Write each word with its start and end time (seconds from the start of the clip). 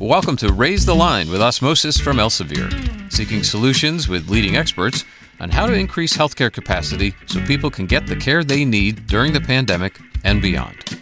Welcome 0.00 0.36
to 0.38 0.52
Raise 0.52 0.84
the 0.84 0.94
Line 0.94 1.30
with 1.30 1.40
Osmosis 1.40 1.96
from 1.96 2.16
Elsevier, 2.16 3.12
seeking 3.12 3.44
solutions 3.44 4.08
with 4.08 4.28
leading 4.28 4.56
experts 4.56 5.04
on 5.38 5.50
how 5.50 5.66
to 5.66 5.72
increase 5.72 6.16
healthcare 6.16 6.52
capacity 6.52 7.14
so 7.26 7.40
people 7.46 7.70
can 7.70 7.86
get 7.86 8.08
the 8.08 8.16
care 8.16 8.42
they 8.42 8.64
need 8.64 9.06
during 9.06 9.32
the 9.32 9.40
pandemic 9.40 10.00
and 10.24 10.42
beyond. 10.42 11.00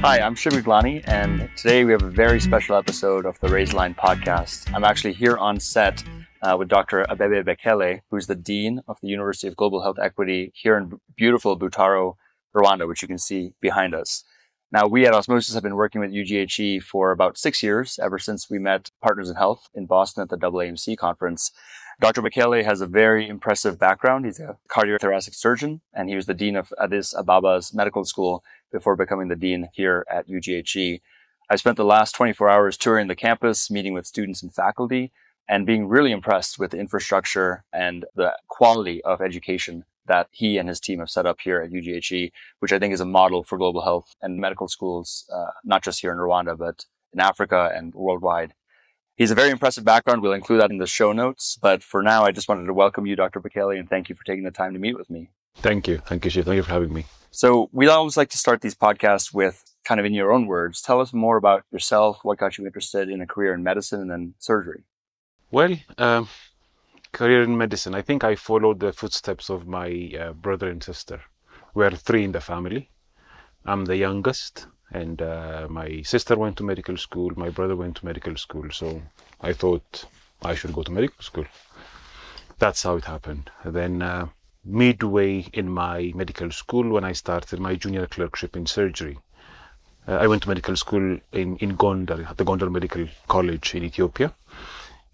Hi, 0.00 0.20
I'm 0.20 0.34
Shiv 0.34 0.54
Gaglani, 0.54 1.06
and 1.06 1.50
today 1.56 1.84
we 1.84 1.92
have 1.92 2.04
a 2.04 2.10
very 2.10 2.40
special 2.40 2.74
episode 2.74 3.26
of 3.26 3.38
the 3.40 3.48
Raise 3.48 3.74
Line 3.74 3.94
podcast. 3.94 4.72
I'm 4.72 4.84
actually 4.84 5.12
here 5.12 5.36
on 5.36 5.60
set 5.60 6.02
uh, 6.46 6.56
with 6.56 6.68
Dr. 6.68 7.04
Abebe 7.08 7.42
Bekele, 7.44 8.02
who's 8.10 8.28
the 8.28 8.36
Dean 8.36 8.80
of 8.86 9.00
the 9.00 9.08
University 9.08 9.48
of 9.48 9.56
Global 9.56 9.82
Health 9.82 9.98
Equity 10.00 10.52
here 10.54 10.76
in 10.78 11.00
beautiful 11.16 11.58
Butaro, 11.58 12.14
Rwanda, 12.54 12.86
which 12.86 13.02
you 13.02 13.08
can 13.08 13.18
see 13.18 13.52
behind 13.60 13.94
us. 13.94 14.22
Now, 14.70 14.86
we 14.86 15.06
at 15.06 15.14
Osmosis 15.14 15.54
have 15.54 15.62
been 15.62 15.76
working 15.76 16.00
with 16.00 16.12
UGHE 16.12 16.82
for 16.82 17.10
about 17.10 17.36
six 17.36 17.62
years, 17.62 17.98
ever 18.00 18.18
since 18.18 18.48
we 18.48 18.58
met 18.58 18.90
Partners 19.02 19.28
in 19.28 19.36
Health 19.36 19.68
in 19.74 19.86
Boston 19.86 20.22
at 20.22 20.28
the 20.28 20.36
AAMC 20.36 20.96
conference. 20.96 21.50
Dr. 22.00 22.22
Bekele 22.22 22.64
has 22.64 22.80
a 22.80 22.86
very 22.86 23.28
impressive 23.28 23.78
background. 23.78 24.24
He's 24.24 24.40
a 24.40 24.56
cardiothoracic 24.68 25.34
surgeon, 25.34 25.80
and 25.94 26.08
he 26.08 26.14
was 26.14 26.26
the 26.26 26.34
dean 26.34 26.56
of 26.56 26.72
Addis 26.80 27.12
Ababa's 27.14 27.74
medical 27.74 28.04
school 28.04 28.44
before 28.70 28.96
becoming 28.96 29.28
the 29.28 29.36
dean 29.36 29.68
here 29.72 30.04
at 30.10 30.28
UGHE. 30.28 31.00
I 31.48 31.56
spent 31.56 31.76
the 31.76 31.84
last 31.84 32.14
24 32.14 32.48
hours 32.48 32.76
touring 32.76 33.06
the 33.08 33.16
campus, 33.16 33.70
meeting 33.70 33.94
with 33.94 34.06
students 34.06 34.42
and 34.42 34.52
faculty, 34.52 35.12
and 35.48 35.66
being 35.66 35.86
really 35.88 36.12
impressed 36.12 36.58
with 36.58 36.72
the 36.72 36.78
infrastructure 36.78 37.64
and 37.72 38.04
the 38.14 38.36
quality 38.48 39.02
of 39.04 39.20
education 39.20 39.84
that 40.06 40.28
he 40.30 40.56
and 40.58 40.68
his 40.68 40.80
team 40.80 41.00
have 41.00 41.10
set 41.10 41.26
up 41.26 41.40
here 41.40 41.60
at 41.60 41.70
UGHE, 41.70 42.30
which 42.60 42.72
I 42.72 42.78
think 42.78 42.94
is 42.94 43.00
a 43.00 43.06
model 43.06 43.42
for 43.42 43.58
global 43.58 43.82
health 43.82 44.14
and 44.22 44.38
medical 44.38 44.68
schools, 44.68 45.28
uh, 45.34 45.50
not 45.64 45.82
just 45.82 46.00
here 46.00 46.12
in 46.12 46.18
Rwanda, 46.18 46.56
but 46.56 46.84
in 47.12 47.20
Africa 47.20 47.72
and 47.74 47.94
worldwide. 47.94 48.54
He's 49.16 49.30
a 49.30 49.34
very 49.34 49.50
impressive 49.50 49.84
background. 49.84 50.22
We'll 50.22 50.32
include 50.32 50.60
that 50.60 50.70
in 50.70 50.78
the 50.78 50.86
show 50.86 51.12
notes. 51.12 51.58
But 51.60 51.82
for 51.82 52.02
now, 52.02 52.24
I 52.24 52.32
just 52.32 52.48
wanted 52.48 52.66
to 52.66 52.74
welcome 52.74 53.06
you, 53.06 53.16
Dr. 53.16 53.40
Bekele, 53.40 53.78
and 53.78 53.88
thank 53.88 54.08
you 54.08 54.14
for 54.14 54.24
taking 54.24 54.44
the 54.44 54.50
time 54.50 54.74
to 54.74 54.78
meet 54.78 54.96
with 54.96 55.08
me. 55.08 55.30
Thank 55.56 55.88
you. 55.88 55.98
Thank 55.98 56.24
you, 56.24 56.30
Shiv. 56.30 56.44
Thank 56.44 56.56
you 56.56 56.62
for 56.62 56.70
having 56.70 56.92
me. 56.92 57.06
So 57.30 57.70
we 57.72 57.88
always 57.88 58.16
like 58.16 58.28
to 58.30 58.38
start 58.38 58.60
these 58.60 58.74
podcasts 58.74 59.32
with 59.32 59.64
kind 59.84 60.00
of 60.00 60.06
in 60.06 60.12
your 60.12 60.32
own 60.32 60.46
words. 60.46 60.82
Tell 60.82 61.00
us 61.00 61.14
more 61.14 61.38
about 61.38 61.64
yourself, 61.70 62.20
what 62.24 62.38
got 62.38 62.58
you 62.58 62.66
interested 62.66 63.08
in 63.08 63.22
a 63.22 63.26
career 63.26 63.54
in 63.54 63.62
medicine 63.62 64.00
and 64.00 64.10
then 64.10 64.34
surgery. 64.38 64.84
Well, 65.52 65.76
um, 65.98 66.28
career 67.12 67.44
in 67.44 67.56
medicine. 67.56 67.94
I 67.94 68.02
think 68.02 68.24
I 68.24 68.34
followed 68.34 68.80
the 68.80 68.92
footsteps 68.92 69.48
of 69.48 69.68
my 69.68 70.10
uh, 70.18 70.32
brother 70.32 70.68
and 70.68 70.82
sister. 70.82 71.20
We're 71.72 71.92
three 71.92 72.24
in 72.24 72.32
the 72.32 72.40
family. 72.40 72.90
I'm 73.64 73.84
the 73.84 73.96
youngest, 73.96 74.66
and 74.90 75.22
uh, 75.22 75.68
my 75.70 76.02
sister 76.02 76.36
went 76.36 76.56
to 76.56 76.64
medical 76.64 76.96
school. 76.96 77.30
My 77.36 77.50
brother 77.50 77.76
went 77.76 77.96
to 77.98 78.04
medical 78.04 78.36
school. 78.36 78.70
So 78.72 79.00
I 79.40 79.52
thought 79.52 80.06
I 80.42 80.56
should 80.56 80.72
go 80.72 80.82
to 80.82 80.90
medical 80.90 81.22
school. 81.22 81.46
That's 82.58 82.82
how 82.82 82.96
it 82.96 83.04
happened. 83.04 83.48
Then, 83.64 84.02
uh, 84.02 84.26
midway 84.64 85.46
in 85.52 85.68
my 85.68 86.12
medical 86.16 86.50
school, 86.50 86.90
when 86.90 87.04
I 87.04 87.12
started 87.12 87.60
my 87.60 87.76
junior 87.76 88.08
clerkship 88.08 88.56
in 88.56 88.66
surgery, 88.66 89.16
uh, 90.08 90.14
I 90.14 90.26
went 90.26 90.42
to 90.42 90.48
medical 90.48 90.74
school 90.74 91.20
in, 91.30 91.56
in 91.58 91.76
Gondar, 91.76 92.28
at 92.28 92.36
the 92.36 92.44
Gondar 92.44 92.68
Medical 92.68 93.06
College 93.28 93.76
in 93.76 93.84
Ethiopia 93.84 94.34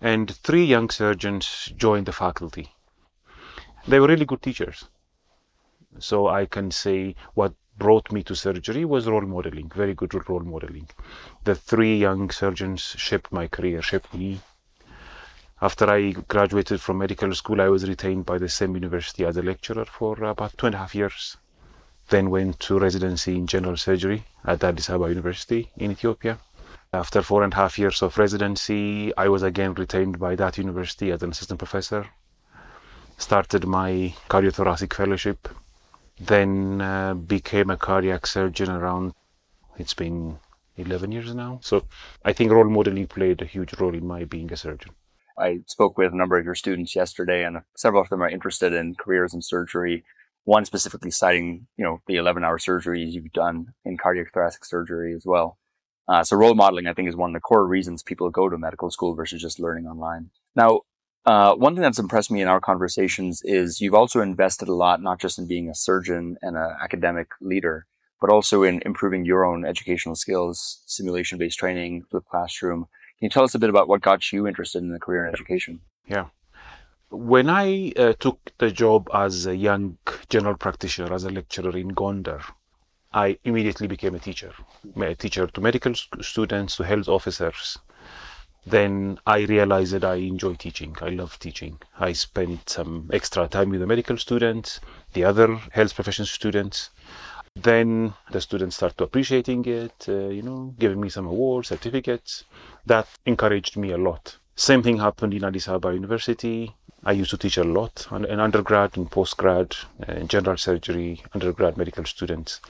and 0.03 0.35
three 0.35 0.65
young 0.65 0.91
surgeons 0.91 1.73
joined 1.77 2.07
the 2.07 2.13
faculty. 2.13 2.75
They 3.87 4.01
were 4.01 4.09
really 4.09 4.25
good 4.25 4.43
teachers. 4.43 4.87
So 6.01 6.27
I 6.27 6.47
can 6.47 6.73
say 6.73 7.15
what 7.35 7.55
brought 7.79 8.11
me 8.11 8.25
to 8.25 8.35
surgery 8.35 8.85
was 8.85 9.07
role 9.07 9.21
modeling, 9.23 9.71
very 9.73 9.95
good 9.95 10.13
role 10.29 10.41
modeling. 10.41 10.89
The 11.45 11.55
three 11.55 11.97
young 11.97 12.31
surgeons 12.31 12.81
shaped 12.81 13.33
my 13.33 13.47
career, 13.47 13.81
shaped 13.81 14.13
me. 14.13 14.41
After 15.61 15.89
I 15.89 16.11
graduated 16.11 16.81
from 16.81 16.99
medical 16.99 17.33
school, 17.33 17.61
I 17.61 17.69
was 17.69 17.89
retained 17.89 18.27
by 18.27 18.39
the 18.39 18.49
same 18.49 18.75
university 18.75 19.25
as 19.25 19.37
a 19.37 19.43
lecturer 19.43 19.85
for 19.85 20.25
about 20.25 20.59
two 20.59 20.67
and 20.67 20.75
a 20.75 20.79
half 20.79 20.97
years. 20.97 21.37
Then 22.09 22.31
went 22.31 22.59
to 22.61 22.81
residency 22.81 23.37
in 23.37 23.47
general 23.47 23.77
surgery 23.77 24.25
at 24.45 24.65
Addis 24.65 24.91
Ababa 24.91 25.11
University 25.11 25.71
in 25.77 25.93
Ethiopia. 25.93 26.41
After 26.95 27.23
four 27.23 27.43
and 27.43 27.55
a 27.55 27.57
half 27.57 27.79
years 27.79 28.03
of 28.03 28.19
residency, 28.19 29.17
I 29.17 29.29
was 29.29 29.43
again 29.43 29.73
retained 29.73 30.19
by 30.19 30.35
that 30.37 30.59
university 30.59 31.11
as 31.11 31.23
an 31.23 31.31
assistant 31.31 31.59
professor. 31.59 32.07
Started 33.17 33.67
my 33.67 34.15
cardiothoracic 34.29 34.93
fellowship, 34.93 35.49
then 36.21 36.83
uh, 36.83 37.15
became 37.15 37.71
a 37.71 37.79
cardiac 37.79 38.27
surgeon 38.27 38.69
around, 38.69 39.15
it's 39.79 39.95
been 39.95 40.39
11 40.77 41.13
years 41.13 41.35
now. 41.35 41.61
So 41.63 41.87
I 42.27 42.35
think 42.35 42.53
role 42.53 42.69
modeling 42.69 43.07
played 43.07 43.41
a 43.41 43.47
huge 43.47 43.73
role 43.81 43.95
in 43.95 44.07
my 44.07 44.25
being 44.25 44.53
a 44.53 44.57
surgeon. 44.59 44.93
I 45.39 45.61
spoke 45.67 45.97
with 45.97 46.13
a 46.13 46.17
number 46.17 46.37
of 46.37 46.45
your 46.45 46.55
students 46.55 46.95
yesterday, 46.95 47.43
and 47.43 47.63
several 47.75 48.03
of 48.03 48.11
them 48.11 48.23
are 48.23 48.29
interested 48.29 48.75
in 48.75 48.97
careers 48.97 49.33
in 49.33 49.41
surgery. 49.41 50.05
One 50.45 50.67
specifically 50.67 51.11
citing, 51.11 51.69
you 51.79 51.87
know, 51.87 52.03
the 52.07 52.17
11 52.17 52.45
hour 52.45 52.59
surgeries 52.59 53.13
you've 53.13 53.33
done 53.33 53.73
in 53.87 53.97
cardiac 53.97 54.35
thoracic 54.35 54.67
surgery 54.67 55.15
as 55.15 55.25
well. 55.25 55.57
Uh, 56.09 56.25
so 56.25 56.37
role 56.37 56.55
modeling, 56.55 56.87
I 56.87 56.95
think, 56.95 57.09
is 57.09 57.17
one 57.17 57.31
of 57.31 57.35
the 57.35 57.41
core 57.41 57.67
reasons 57.67 58.03
people 58.03 58.29
go 58.31 58.49
to 58.49 58.59
medical 58.59 58.91
school 58.91 59.15
versus 59.15 59.41
just 59.41 59.61
learning 59.61 59.87
online. 59.87 60.31
Now, 60.57 60.81
uh, 61.25 61.55
one 61.55 61.75
thing 61.75 61.83
that's 61.83 62.01
impressed 62.01 62.31
me 62.31 62.43
in 62.43 62.49
our 62.49 62.61
conversations 62.61 63.41
is 63.45 63.81
you've 63.81 63.95
also 63.95 64.21
invested 64.21 64.69
a 64.69 64.75
lot, 64.75 65.01
not 65.01 65.21
just 65.21 65.39
in 65.39 65.47
being 65.47 65.69
a 65.69 65.75
surgeon 65.75 66.37
and 66.43 66.57
an 66.57 66.77
academic 66.83 67.29
leader, 67.41 67.87
but 68.21 68.31
also 68.31 68.65
in 68.65 68.83
improving 68.85 69.25
your 69.25 69.45
own 69.45 69.65
educational 69.65 70.17
skills, 70.17 70.83
simulation-based 70.87 71.59
training, 71.59 72.03
flipped 72.11 72.29
classroom. 72.29 72.87
Can 73.19 73.27
you 73.27 73.31
tell 73.31 73.45
us 73.45 73.55
a 73.55 73.59
bit 73.59 73.71
about 73.71 73.89
what 73.89 74.01
got 74.01 74.33
you 74.33 74.49
interested 74.49 74.83
in 74.83 74.93
a 74.93 74.99
career 74.99 75.27
in 75.27 75.33
education? 75.33 75.81
Yeah. 76.09 76.27
When 77.11 77.49
I 77.49 77.93
uh, 77.97 78.15
took 78.19 78.53
the 78.59 78.71
job 78.71 79.09
as 79.15 79.47
a 79.47 79.55
young 79.55 79.99
general 80.29 80.57
practitioner, 80.57 81.13
as 81.13 81.25
a 81.25 81.31
lecturer 81.31 81.77
in 81.77 81.95
Gondar, 81.95 82.43
I 83.15 83.39
immediately 83.45 83.87
became 83.87 84.15
a 84.15 84.19
teacher, 84.19 84.53
a 84.97 85.15
teacher 85.15 85.47
to 85.47 85.61
medical 85.61 85.95
students, 85.95 86.77
to 86.77 86.85
health 86.85 87.09
officers. 87.09 87.79
Then 88.65 89.19
I 89.27 89.41
realized 89.41 89.93
that 89.93 90.05
I 90.05 90.15
enjoy 90.15 90.55
teaching. 90.55 90.97
I 91.03 91.09
love 91.09 91.39
teaching. 91.39 91.79
I 91.99 92.13
spent 92.13 92.71
some 92.71 93.11
extra 93.13 93.49
time 93.49 93.71
with 93.71 93.81
the 93.81 93.87
medical 93.87 94.17
students, 94.17 94.81
the 95.13 95.25
other 95.25 95.57
health 95.73 95.95
profession 95.95 96.25
students. 96.25 96.91
Then 97.55 98.15
the 98.31 98.41
students 98.41 98.77
start 98.77 98.97
to 98.97 99.05
appreciating 99.05 99.67
it, 99.67 100.07
uh, 100.09 100.29
you 100.29 100.43
know, 100.43 100.75
giving 100.79 101.01
me 101.01 101.11
some 101.11 101.27
awards, 101.27 101.69
certificates. 101.69 102.45
That 102.87 103.09
encouraged 103.27 103.77
me 103.77 103.91
a 103.91 103.99
lot. 103.99 104.39
Same 104.55 104.83
thing 104.83 104.99
happened 104.99 105.35
in 105.35 105.45
Addis 105.45 105.69
Ababa 105.69 105.93
University. 105.93 106.75
I 107.05 107.13
used 107.13 107.31
to 107.31 107.37
teach 107.37 107.57
a 107.57 107.65
lot 107.65 108.07
in 108.13 108.39
undergrad 108.39 108.97
and 108.97 109.11
postgrad, 109.11 109.77
uh, 110.07 110.21
general 110.21 110.57
surgery, 110.57 111.21
undergrad 111.35 111.77
medical 111.77 112.05
students. 112.05 112.61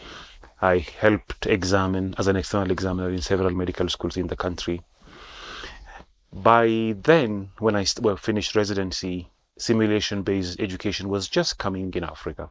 I 0.63 0.79
helped 0.79 1.47
examine 1.47 2.15
as 2.19 2.29
an 2.29 2.37
external 2.37 2.71
examiner 2.71 3.11
in 3.11 3.21
several 3.21 3.51
medical 3.51 3.89
schools 3.89 4.17
in 4.17 4.29
the 4.29 4.37
country. 4.37 4.81
By 6.33 6.95
then, 7.03 7.51
when 7.59 7.75
I 7.75 7.85
well, 8.01 8.17
finished 8.17 8.55
residency, 8.55 9.29
simulation 9.59 10.23
based 10.23 10.61
education 10.61 11.09
was 11.09 11.27
just 11.27 11.59
coming 11.59 11.93
in 11.95 12.05
Africa. 12.05 12.49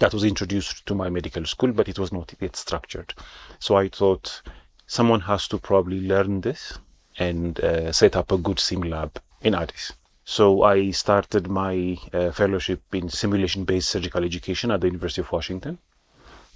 That 0.00 0.12
was 0.12 0.24
introduced 0.24 0.84
to 0.86 0.96
my 0.96 1.08
medical 1.08 1.44
school, 1.44 1.70
but 1.70 1.88
it 1.88 1.98
was 1.98 2.12
not 2.12 2.34
yet 2.40 2.56
structured. 2.56 3.14
So 3.60 3.76
I 3.76 3.88
thought 3.88 4.42
someone 4.88 5.20
has 5.20 5.46
to 5.48 5.58
probably 5.58 6.00
learn 6.00 6.40
this 6.40 6.76
and 7.18 7.60
uh, 7.60 7.92
set 7.92 8.16
up 8.16 8.32
a 8.32 8.38
good 8.38 8.58
sim 8.58 8.80
lab 8.80 9.20
in 9.42 9.54
Addis. 9.54 9.92
So 10.24 10.64
I 10.64 10.90
started 10.90 11.48
my 11.48 11.96
uh, 12.12 12.32
fellowship 12.32 12.82
in 12.92 13.08
simulation 13.08 13.64
based 13.64 13.90
surgical 13.90 14.24
education 14.24 14.72
at 14.72 14.80
the 14.80 14.88
University 14.88 15.20
of 15.20 15.30
Washington. 15.30 15.78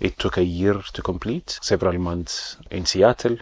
It 0.01 0.19
took 0.19 0.37
a 0.37 0.45
year 0.45 0.83
to 0.93 1.03
complete, 1.03 1.59
several 1.63 1.99
months 1.99 2.57
in 2.71 2.85
Seattle. 2.85 3.39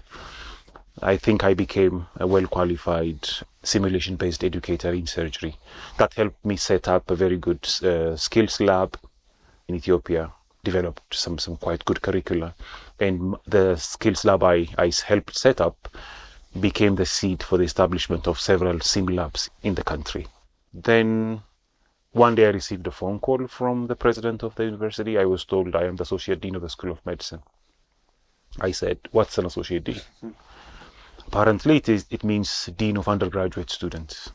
I 1.00 1.16
think 1.16 1.42
I 1.44 1.54
became 1.54 2.06
a 2.16 2.26
well 2.26 2.46
qualified 2.46 3.28
simulation 3.62 4.16
based 4.16 4.44
educator 4.44 4.92
in 4.92 5.06
surgery. 5.06 5.56
That 5.98 6.14
helped 6.14 6.44
me 6.44 6.56
set 6.56 6.88
up 6.88 7.10
a 7.10 7.16
very 7.16 7.38
good 7.38 7.66
uh, 7.82 8.16
skills 8.16 8.60
lab 8.60 8.98
in 9.66 9.76
Ethiopia, 9.76 10.32
developed 10.62 11.14
some, 11.14 11.38
some 11.38 11.56
quite 11.56 11.84
good 11.84 12.02
curricula. 12.02 12.54
And 13.00 13.36
the 13.46 13.76
skills 13.76 14.24
lab 14.24 14.42
I, 14.42 14.68
I 14.76 14.92
helped 15.06 15.36
set 15.36 15.60
up 15.60 15.88
became 16.60 16.96
the 16.96 17.06
seed 17.06 17.42
for 17.42 17.56
the 17.56 17.64
establishment 17.64 18.26
of 18.28 18.38
several 18.38 18.80
sim 18.80 19.06
labs 19.06 19.48
in 19.62 19.74
the 19.74 19.82
country. 19.82 20.26
Then 20.74 21.42
one 22.12 22.34
day 22.34 22.46
I 22.46 22.50
received 22.50 22.86
a 22.86 22.90
phone 22.90 23.18
call 23.18 23.46
from 23.46 23.86
the 23.86 23.96
president 23.96 24.42
of 24.42 24.54
the 24.54 24.64
university. 24.64 25.18
I 25.18 25.24
was 25.24 25.44
told 25.44 25.74
I 25.74 25.84
am 25.84 25.96
the 25.96 26.02
associate 26.02 26.40
dean 26.40 26.54
of 26.54 26.62
the 26.62 26.68
School 26.68 26.90
of 26.92 27.04
Medicine. 27.04 27.42
I 28.60 28.70
said, 28.70 28.98
What's 29.10 29.38
an 29.38 29.46
associate 29.46 29.84
dean? 29.84 30.00
Apparently, 31.26 31.76
it, 31.76 31.88
is, 31.88 32.06
it 32.10 32.22
means 32.22 32.68
dean 32.76 32.96
of 32.96 33.08
undergraduate 33.08 33.70
students. 33.70 34.30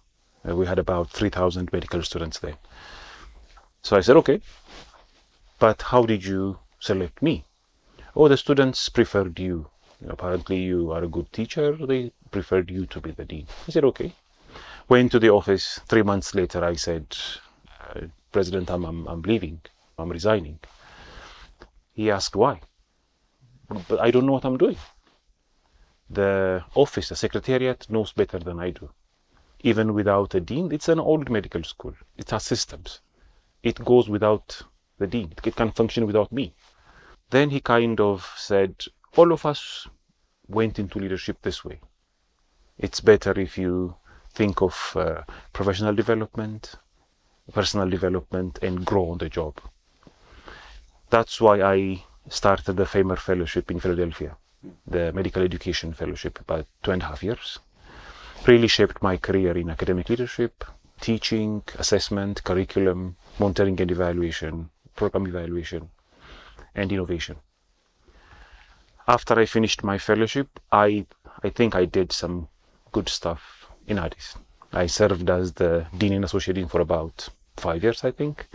Uh, 0.48 0.56
we 0.56 0.66
had 0.66 0.80
about 0.80 1.12
3,000 1.12 1.72
medical 1.72 2.02
students 2.02 2.40
there. 2.40 2.58
So 3.84 3.96
I 3.96 4.02
said, 4.02 4.18
Okay. 4.18 4.42
But 5.60 5.82
how 5.82 6.06
did 6.06 6.24
you 6.26 6.60
select 6.80 7.22
me? 7.22 7.46
Oh, 8.16 8.28
the 8.28 8.38
students 8.38 8.90
preferred 8.90 9.40
you. 9.40 9.70
Apparently, 10.08 10.58
you 10.58 10.92
are 10.92 11.04
a 11.04 11.08
good 11.08 11.32
teacher. 11.32 11.76
They 11.76 12.12
preferred 12.32 12.70
you 12.70 12.86
to 12.88 13.00
be 13.00 13.12
the 13.12 13.26
dean. 13.26 13.48
I 13.68 13.72
said, 13.72 13.84
okay. 13.86 14.14
Went 14.90 15.12
to 15.12 15.20
the 15.20 15.30
office. 15.30 15.80
Three 15.88 16.04
months 16.04 16.34
later, 16.36 16.64
I 16.64 16.76
said, 16.76 17.16
President, 18.32 18.70
I'm, 18.70 18.86
I'm, 18.86 19.08
I'm 19.08 19.22
leaving. 19.22 19.62
I'm 19.98 20.10
resigning. 20.10 20.60
He 21.92 22.12
asked 22.12 22.36
why. 22.36 22.62
But 23.88 24.00
I 24.00 24.12
don't 24.12 24.26
know 24.26 24.34
what 24.34 24.46
I'm 24.46 24.58
doing. 24.58 24.78
The 26.10 26.64
office, 26.76 27.10
the 27.10 27.16
secretariat 27.16 27.90
knows 27.90 28.14
better 28.14 28.40
than 28.40 28.60
I 28.60 28.70
do. 28.72 28.90
Even 29.62 29.94
without 29.94 30.36
a 30.36 30.40
dean, 30.40 30.72
it's 30.72 30.88
an 30.88 31.00
old 31.00 31.30
medical 31.30 31.64
school. 31.64 31.96
It 32.16 32.30
has 32.30 32.44
systems. 32.44 33.02
It 33.64 33.84
goes 33.84 34.08
without 34.08 34.62
the 35.00 35.08
dean. 35.08 35.34
It 35.44 35.56
can 35.56 35.72
function 35.72 36.06
without 36.06 36.32
me. 36.32 36.54
Then 37.30 37.50
he 37.50 37.60
kind 37.60 38.00
of 38.00 38.32
said, 38.38 38.86
all 39.16 39.32
of 39.34 39.46
us 39.46 39.88
went 40.48 40.80
into 40.80 41.00
leadership 41.00 41.42
this 41.42 41.66
way. 41.66 41.82
It's 42.78 43.02
better 43.02 43.38
if 43.38 43.58
you 43.58 43.96
think 44.34 44.62
of 44.62 44.94
uh, 44.96 45.24
professional 45.52 45.96
development, 45.96 46.76
personal 47.54 47.90
development, 47.90 48.60
and 48.62 48.86
grow 48.86 49.10
on 49.12 49.18
the 49.18 49.30
job. 49.30 49.60
That's 51.10 51.40
why 51.40 51.62
I 51.62 52.04
started 52.30 52.74
the 52.74 52.86
FAIMER 52.86 53.16
Fellowship 53.16 53.72
in 53.72 53.80
Philadelphia, 53.80 54.36
the 54.86 55.14
Medical 55.14 55.44
Education 55.44 55.94
Fellowship, 55.94 56.40
about 56.40 56.68
two 56.84 56.92
and 56.92 57.02
a 57.02 57.06
half 57.06 57.24
years. 57.24 57.60
Really 58.46 58.68
shaped 58.68 59.02
my 59.02 59.18
career 59.18 59.58
in 59.58 59.70
academic 59.70 60.10
leadership, 60.10 60.66
teaching, 61.00 61.64
assessment, 61.76 62.44
curriculum, 62.44 63.16
monitoring 63.40 63.80
and 63.80 63.92
evaluation, 63.92 64.70
program 64.96 65.28
evaluation, 65.28 65.90
and 66.76 66.92
innovation. 66.92 67.38
After 69.08 69.40
I 69.40 69.46
finished 69.46 69.84
my 69.84 69.98
fellowship, 69.98 70.60
I, 70.72 71.06
I 71.44 71.50
think 71.50 71.76
I 71.76 71.86
did 71.86 72.12
some 72.12 72.50
good 72.92 73.08
stuff 73.08 73.68
in 73.88 73.98
Addis. 73.98 74.36
I 74.74 74.88
served 74.88 75.30
as 75.30 75.54
the 75.54 75.88
Dean 75.98 76.14
and 76.14 76.26
Associate 76.26 76.54
Dean 76.54 76.68
for 76.68 76.82
about 76.82 77.30
five 77.60 77.84
years, 77.84 78.04
I 78.04 78.12
think. 78.12 78.48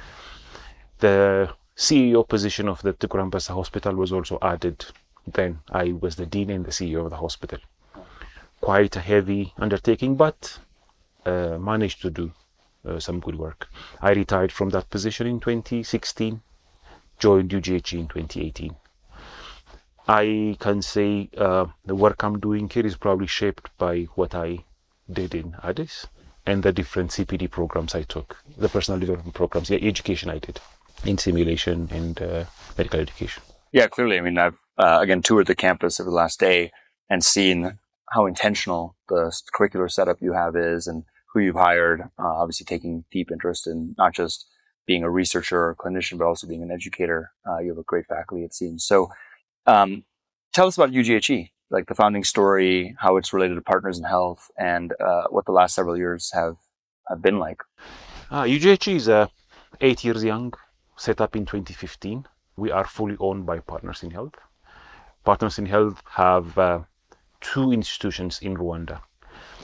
The 0.98 1.50
CEO 1.76 2.26
position 2.26 2.68
of 2.68 2.82
the 2.82 2.92
Tikur 2.92 3.20
Anbessa 3.20 3.54
Hospital 3.54 3.94
was 3.94 4.12
also 4.12 4.38
added. 4.42 4.84
Then 5.26 5.60
I 5.70 5.92
was 5.92 6.16
the 6.16 6.26
Dean 6.26 6.50
and 6.50 6.64
the 6.64 6.70
CEO 6.70 7.04
of 7.04 7.10
the 7.10 7.16
hospital. 7.16 7.58
Quite 8.60 8.96
a 8.96 9.00
heavy 9.00 9.52
undertaking, 9.58 10.16
but 10.16 10.58
uh, 11.26 11.58
managed 11.58 12.02
to 12.02 12.10
do 12.10 12.32
uh, 12.86 12.98
some 12.98 13.20
good 13.20 13.36
work. 13.36 13.68
I 14.00 14.12
retired 14.12 14.52
from 14.52 14.70
that 14.70 14.90
position 14.90 15.26
in 15.26 15.40
2016, 15.40 16.40
joined 17.18 17.50
UGHE 17.50 17.98
in 17.98 18.08
2018. 18.08 18.76
I 20.08 20.56
can 20.58 20.82
say 20.82 21.28
uh, 21.36 21.66
the 21.84 21.94
work 21.94 22.24
I'm 22.24 22.40
doing 22.40 22.68
here 22.68 22.84
is 22.86 22.96
probably 22.96 23.28
shaped 23.28 23.70
by 23.78 24.02
what 24.14 24.34
I 24.34 24.64
did 25.10 25.34
in 25.34 25.54
Addis 25.62 26.06
and 26.46 26.62
the 26.62 26.72
different 26.72 27.10
CPD 27.10 27.50
programs 27.50 27.94
I 27.94 28.02
took, 28.02 28.36
the 28.56 28.68
personal 28.68 29.00
development 29.00 29.34
programs, 29.34 29.68
the 29.68 29.82
education 29.86 30.30
I 30.30 30.38
did 30.38 30.60
in 31.04 31.18
simulation 31.18 31.88
and 31.90 32.20
uh, 32.20 32.44
medical 32.76 33.00
education. 33.00 33.42
Yeah, 33.72 33.86
clearly. 33.86 34.18
I 34.18 34.20
mean, 34.20 34.38
I've 34.38 34.58
uh, 34.78 34.98
again 35.00 35.22
toured 35.22 35.46
the 35.46 35.54
campus 35.54 36.00
over 36.00 36.10
the 36.10 36.16
last 36.16 36.40
day 36.40 36.72
and 37.08 37.24
seen 37.24 37.78
how 38.10 38.26
intentional 38.26 38.96
the 39.08 39.32
curricular 39.54 39.90
setup 39.90 40.18
you 40.20 40.32
have 40.32 40.56
is 40.56 40.86
and 40.86 41.04
who 41.32 41.40
you've 41.40 41.56
hired. 41.56 42.02
Uh, 42.18 42.34
obviously, 42.34 42.64
taking 42.64 43.04
deep 43.10 43.30
interest 43.30 43.66
in 43.66 43.94
not 43.96 44.14
just 44.14 44.46
being 44.86 45.02
a 45.02 45.10
researcher 45.10 45.58
or 45.58 45.76
clinician, 45.76 46.18
but 46.18 46.26
also 46.26 46.46
being 46.46 46.62
an 46.62 46.70
educator. 46.70 47.30
Uh, 47.48 47.58
you 47.58 47.68
have 47.68 47.78
a 47.78 47.84
great 47.84 48.06
faculty, 48.06 48.44
it 48.44 48.54
seems. 48.54 48.84
So, 48.84 49.10
um, 49.66 50.04
tell 50.52 50.66
us 50.66 50.76
about 50.76 50.90
UGHE, 50.90 51.51
like 51.72 51.86
the 51.86 51.94
founding 51.94 52.24
story, 52.24 52.94
how 52.98 53.16
it's 53.16 53.32
related 53.32 53.56
to 53.56 53.62
partners 53.62 53.98
in 53.98 54.04
health, 54.04 54.50
and 54.58 54.92
uh, 55.00 55.24
what 55.30 55.46
the 55.46 55.52
last 55.52 55.74
several 55.74 55.96
years 55.96 56.30
have, 56.32 56.56
have 57.08 57.20
been 57.20 57.38
like. 57.38 57.60
UGHE 58.30 58.96
is 58.96 59.08
uh, 59.08 59.26
eight 59.80 60.04
years 60.04 60.22
young, 60.22 60.52
set 60.96 61.20
up 61.20 61.34
in 61.34 61.44
2015. 61.44 62.26
We 62.56 62.70
are 62.70 62.86
fully 62.86 63.16
owned 63.18 63.46
by 63.46 63.58
Partners 63.58 64.02
in 64.02 64.10
Health. 64.10 64.34
Partners 65.24 65.58
in 65.58 65.66
Health 65.66 66.02
have 66.10 66.56
uh, 66.56 66.80
two 67.40 67.72
institutions 67.72 68.38
in 68.42 68.56
Rwanda 68.56 69.00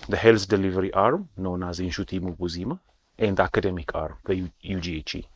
the 0.08 0.16
health 0.16 0.48
delivery 0.48 0.92
arm, 0.92 1.28
known 1.36 1.62
as 1.62 1.80
Inshuti 1.80 2.20
Mu 2.20 2.32
Buzima, 2.32 2.80
and 3.18 3.36
the 3.36 3.42
academic 3.42 3.94
arm, 3.94 4.16
the 4.24 4.50
UGHE. 4.64 5.26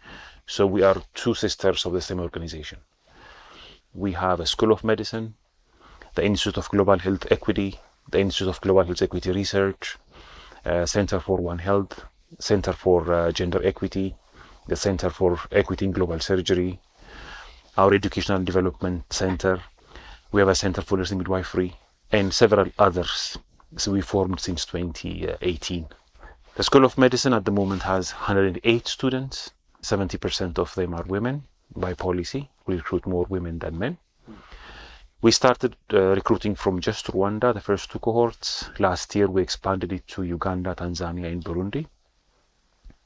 So 0.46 0.66
we 0.66 0.82
are 0.82 0.96
two 1.14 1.34
sisters 1.34 1.84
of 1.84 1.92
the 1.92 2.00
same 2.00 2.20
organization. 2.20 2.78
We 3.92 4.12
have 4.12 4.40
a 4.40 4.46
School 4.46 4.72
of 4.72 4.82
Medicine, 4.82 5.34
the 6.14 6.24
Institute 6.24 6.58
of 6.58 6.68
Global 6.68 6.98
Health 6.98 7.26
Equity, 7.30 7.80
the 8.10 8.20
Institute 8.20 8.48
of 8.48 8.60
Global 8.60 8.84
Health 8.84 9.02
Equity 9.02 9.32
Research, 9.32 9.96
uh, 10.64 10.84
Center 10.84 11.18
for 11.20 11.38
One 11.38 11.58
Health, 11.58 12.04
Center 12.38 12.72
for 12.72 13.12
uh, 13.12 13.32
Gender 13.32 13.60
Equity, 13.64 14.14
the 14.68 14.76
Center 14.76 15.10
for 15.10 15.38
Equity 15.50 15.86
in 15.86 15.92
Global 15.92 16.20
Surgery, 16.20 16.80
our 17.76 17.94
Educational 17.94 18.44
Development 18.44 19.10
Center. 19.12 19.62
We 20.30 20.40
have 20.40 20.48
a 20.48 20.54
Center 20.54 20.82
for 20.82 20.98
Nursing 20.98 21.18
Midwifery, 21.18 21.76
and 22.12 22.32
several 22.32 22.70
others. 22.78 23.38
So 23.76 23.92
we 23.92 24.02
formed 24.02 24.38
since 24.38 24.66
2018. 24.66 25.86
The 26.54 26.62
School 26.62 26.84
of 26.84 26.98
Medicine 26.98 27.32
at 27.32 27.46
the 27.46 27.50
moment 27.50 27.82
has 27.82 28.12
108 28.12 28.86
students. 28.86 29.52
70% 29.82 30.58
of 30.58 30.74
them 30.74 30.92
are 30.92 31.04
women 31.04 31.44
by 31.74 31.94
policy. 31.94 32.50
We 32.66 32.76
recruit 32.76 33.06
more 33.06 33.24
women 33.30 33.58
than 33.58 33.78
men. 33.78 33.96
We 35.22 35.30
started 35.30 35.76
uh, 35.92 36.16
recruiting 36.16 36.56
from 36.56 36.80
just 36.80 37.06
Rwanda, 37.06 37.54
the 37.54 37.60
first 37.60 37.92
two 37.92 38.00
cohorts. 38.00 38.68
Last 38.80 39.14
year, 39.14 39.28
we 39.28 39.40
expanded 39.40 39.92
it 39.92 40.04
to 40.08 40.24
Uganda, 40.24 40.74
Tanzania, 40.74 41.30
and 41.30 41.44
Burundi. 41.44 41.86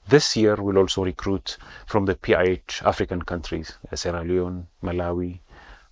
This 0.09 0.35
year, 0.35 0.57
we'll 0.57 0.79
also 0.79 1.05
recruit 1.05 1.59
from 1.87 2.07
the 2.07 2.15
PIH 2.15 2.81
African 2.87 3.21
countries, 3.21 3.77
uh, 3.93 3.97
Sierra 3.97 4.25
Leone, 4.25 4.67
Malawi, 4.83 5.41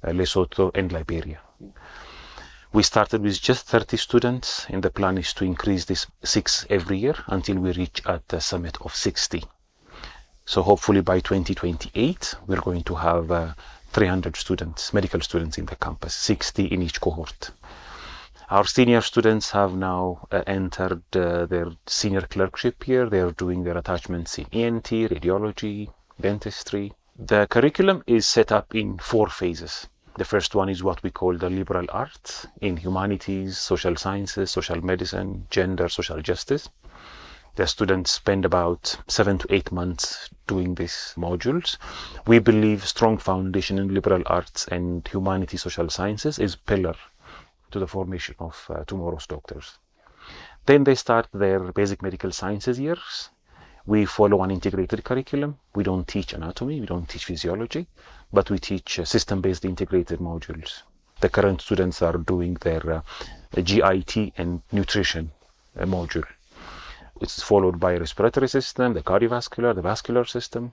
uh, 0.02 0.12
Lesotho, 0.12 0.70
and 0.74 0.90
Liberia. 0.92 1.40
We 2.72 2.82
started 2.82 3.20
with 3.20 3.42
just 3.42 3.66
30 3.66 3.98
students, 3.98 4.64
and 4.70 4.82
the 4.82 4.88
plan 4.88 5.18
is 5.18 5.34
to 5.34 5.44
increase 5.44 5.84
this 5.84 6.06
six 6.22 6.64
every 6.70 6.96
year 6.96 7.16
until 7.26 7.56
we 7.56 7.72
reach 7.72 8.00
at 8.06 8.32
a 8.32 8.40
summit 8.40 8.78
of 8.80 8.94
60. 8.94 9.44
So 10.46 10.62
hopefully 10.62 11.02
by 11.02 11.20
2028, 11.20 12.34
we're 12.46 12.62
going 12.62 12.84
to 12.84 12.94
have 12.94 13.30
uh, 13.30 13.52
300 13.94 14.36
students, 14.36 14.92
medical 14.92 15.20
students 15.20 15.56
in 15.56 15.66
the 15.66 15.76
campus, 15.76 16.14
60 16.14 16.64
in 16.64 16.82
each 16.82 17.00
cohort. 17.00 17.52
Our 18.50 18.64
senior 18.64 19.00
students 19.00 19.52
have 19.52 19.76
now 19.76 20.26
uh, 20.32 20.42
entered 20.48 21.04
uh, 21.16 21.46
their 21.46 21.68
senior 21.86 22.22
clerkship 22.22 22.88
year. 22.88 23.08
They 23.08 23.20
are 23.20 23.30
doing 23.30 23.62
their 23.62 23.78
attachments 23.78 24.36
in 24.36 24.46
ENT, 24.52 24.90
radiology, 24.90 25.90
dentistry. 26.20 26.92
The 27.16 27.46
curriculum 27.48 28.02
is 28.08 28.26
set 28.26 28.50
up 28.50 28.74
in 28.74 28.98
four 28.98 29.28
phases. 29.28 29.86
The 30.16 30.24
first 30.24 30.56
one 30.56 30.68
is 30.68 30.82
what 30.82 31.00
we 31.04 31.10
call 31.10 31.38
the 31.38 31.48
liberal 31.48 31.86
arts 31.90 32.48
in 32.60 32.76
humanities, 32.76 33.58
social 33.58 33.94
sciences, 33.94 34.50
social 34.50 34.84
medicine, 34.84 35.46
gender, 35.50 35.88
social 35.88 36.20
justice. 36.20 36.68
The 37.56 37.68
students 37.68 38.10
spend 38.10 38.44
about 38.44 38.96
seven 39.06 39.38
to 39.38 39.54
eight 39.54 39.70
months 39.70 40.28
doing 40.48 40.74
these 40.74 41.14
modules. 41.16 41.76
We 42.26 42.40
believe 42.40 42.84
strong 42.84 43.16
foundation 43.16 43.78
in 43.78 43.94
liberal 43.94 44.24
arts 44.26 44.66
and 44.66 45.06
humanities, 45.06 45.62
social 45.62 45.88
sciences 45.88 46.40
is 46.40 46.56
pillar 46.56 46.96
to 47.70 47.78
the 47.78 47.86
formation 47.86 48.34
of 48.40 48.66
uh, 48.68 48.82
tomorrow's 48.84 49.28
doctors. 49.28 49.78
Then 50.66 50.82
they 50.82 50.96
start 50.96 51.28
their 51.32 51.60
basic 51.72 52.02
medical 52.02 52.32
sciences 52.32 52.80
years. 52.80 53.30
We 53.86 54.04
follow 54.04 54.42
an 54.42 54.50
integrated 54.50 55.04
curriculum. 55.04 55.58
We 55.76 55.84
don't 55.84 56.08
teach 56.08 56.32
anatomy, 56.32 56.80
we 56.80 56.86
don't 56.86 57.08
teach 57.08 57.26
physiology, 57.26 57.86
but 58.32 58.50
we 58.50 58.58
teach 58.58 58.98
uh, 58.98 59.04
system-based 59.04 59.64
integrated 59.64 60.18
modules. 60.18 60.82
The 61.20 61.28
current 61.28 61.60
students 61.60 62.02
are 62.02 62.16
doing 62.18 62.54
their 62.54 62.94
uh, 62.94 63.02
GIT 63.62 64.32
and 64.38 64.62
nutrition 64.72 65.30
uh, 65.78 65.84
module. 65.84 66.26
It's 67.20 67.42
followed 67.42 67.78
by 67.78 67.96
respiratory 67.96 68.48
system, 68.48 68.92
the 68.94 69.02
cardiovascular, 69.02 69.74
the 69.74 69.82
vascular 69.82 70.24
system. 70.24 70.72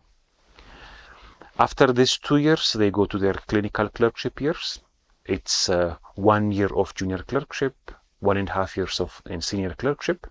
After 1.59 1.93
these 1.93 2.17
two 2.17 2.37
years, 2.37 2.73
they 2.73 2.89
go 2.89 3.05
to 3.05 3.17
their 3.19 3.33
clinical 3.33 3.89
clerkship 3.89 4.41
years. 4.41 4.79
It's 5.25 5.69
uh, 5.69 5.97
one 6.15 6.51
year 6.51 6.69
of 6.75 6.95
junior 6.95 7.19
clerkship, 7.19 7.91
one 8.19 8.37
and 8.37 8.49
a 8.49 8.53
half 8.53 8.75
years 8.75 8.99
of 8.99 9.21
in 9.27 9.41
senior 9.41 9.75
clerkship. 9.75 10.25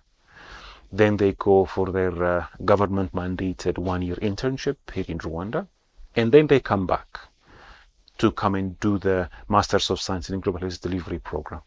Then 0.91 1.15
they 1.15 1.31
go 1.33 1.63
for 1.63 1.91
their 1.91 2.23
uh, 2.23 2.45
government 2.65 3.13
mandated 3.13 3.77
one 3.77 4.01
year 4.01 4.17
internship 4.17 4.75
here 4.93 5.05
in 5.07 5.19
Rwanda. 5.19 5.67
And 6.15 6.33
then 6.33 6.47
they 6.47 6.59
come 6.59 6.85
back 6.85 7.19
to 8.17 8.31
come 8.31 8.55
and 8.55 8.77
do 8.81 8.97
the 8.97 9.29
Masters 9.47 9.89
of 9.89 10.01
Science 10.01 10.29
in 10.29 10.41
Global 10.41 10.59
Health 10.59 10.81
Delivery 10.81 11.19
program. 11.19 11.61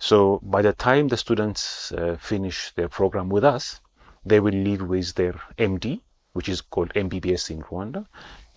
So 0.00 0.40
by 0.42 0.62
the 0.62 0.72
time 0.72 1.08
the 1.08 1.18
students 1.18 1.92
uh, 1.92 2.16
finish 2.18 2.72
their 2.74 2.88
program 2.88 3.28
with 3.28 3.44
us, 3.44 3.80
they 4.24 4.40
will 4.40 4.54
leave 4.54 4.82
with 4.82 5.14
their 5.14 5.34
MD, 5.58 6.00
which 6.32 6.48
is 6.48 6.62
called 6.62 6.92
MBBS 6.94 7.50
in 7.50 7.62
Rwanda, 7.62 8.06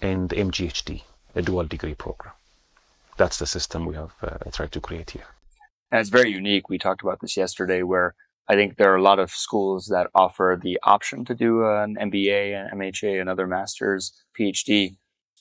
and 0.02 0.30
MGHD, 0.30 1.04
a 1.36 1.42
dual 1.42 1.66
degree 1.66 1.96
program. 1.96 2.34
That's 3.18 3.40
the 3.40 3.46
system 3.46 3.86
we 3.86 3.96
have 3.96 4.14
uh, 4.22 4.50
tried 4.52 4.72
to 4.72 4.80
create 4.80 5.12
here. 5.12 5.28
And 5.92 6.00
it's 6.00 6.10
very 6.10 6.32
unique. 6.32 6.70
We 6.70 6.78
talked 6.78 7.04
about 7.04 7.20
this 7.20 7.36
yesterday 7.36 7.84
where 7.84 8.16
I 8.48 8.56
think 8.56 8.78
there 8.78 8.92
are 8.94 8.98
a 8.98 9.02
lot 9.02 9.20
of 9.20 9.30
schools 9.30 9.88
that 9.88 10.10
offer 10.16 10.58
the 10.62 10.80
option 10.84 11.26
to 11.26 11.36
do 11.36 11.66
an 11.66 11.98
MBA, 12.00 12.72
an 12.72 12.80
MHA, 12.80 13.22
another 13.22 13.48
master's, 13.48 14.14
PhD. 14.38 14.96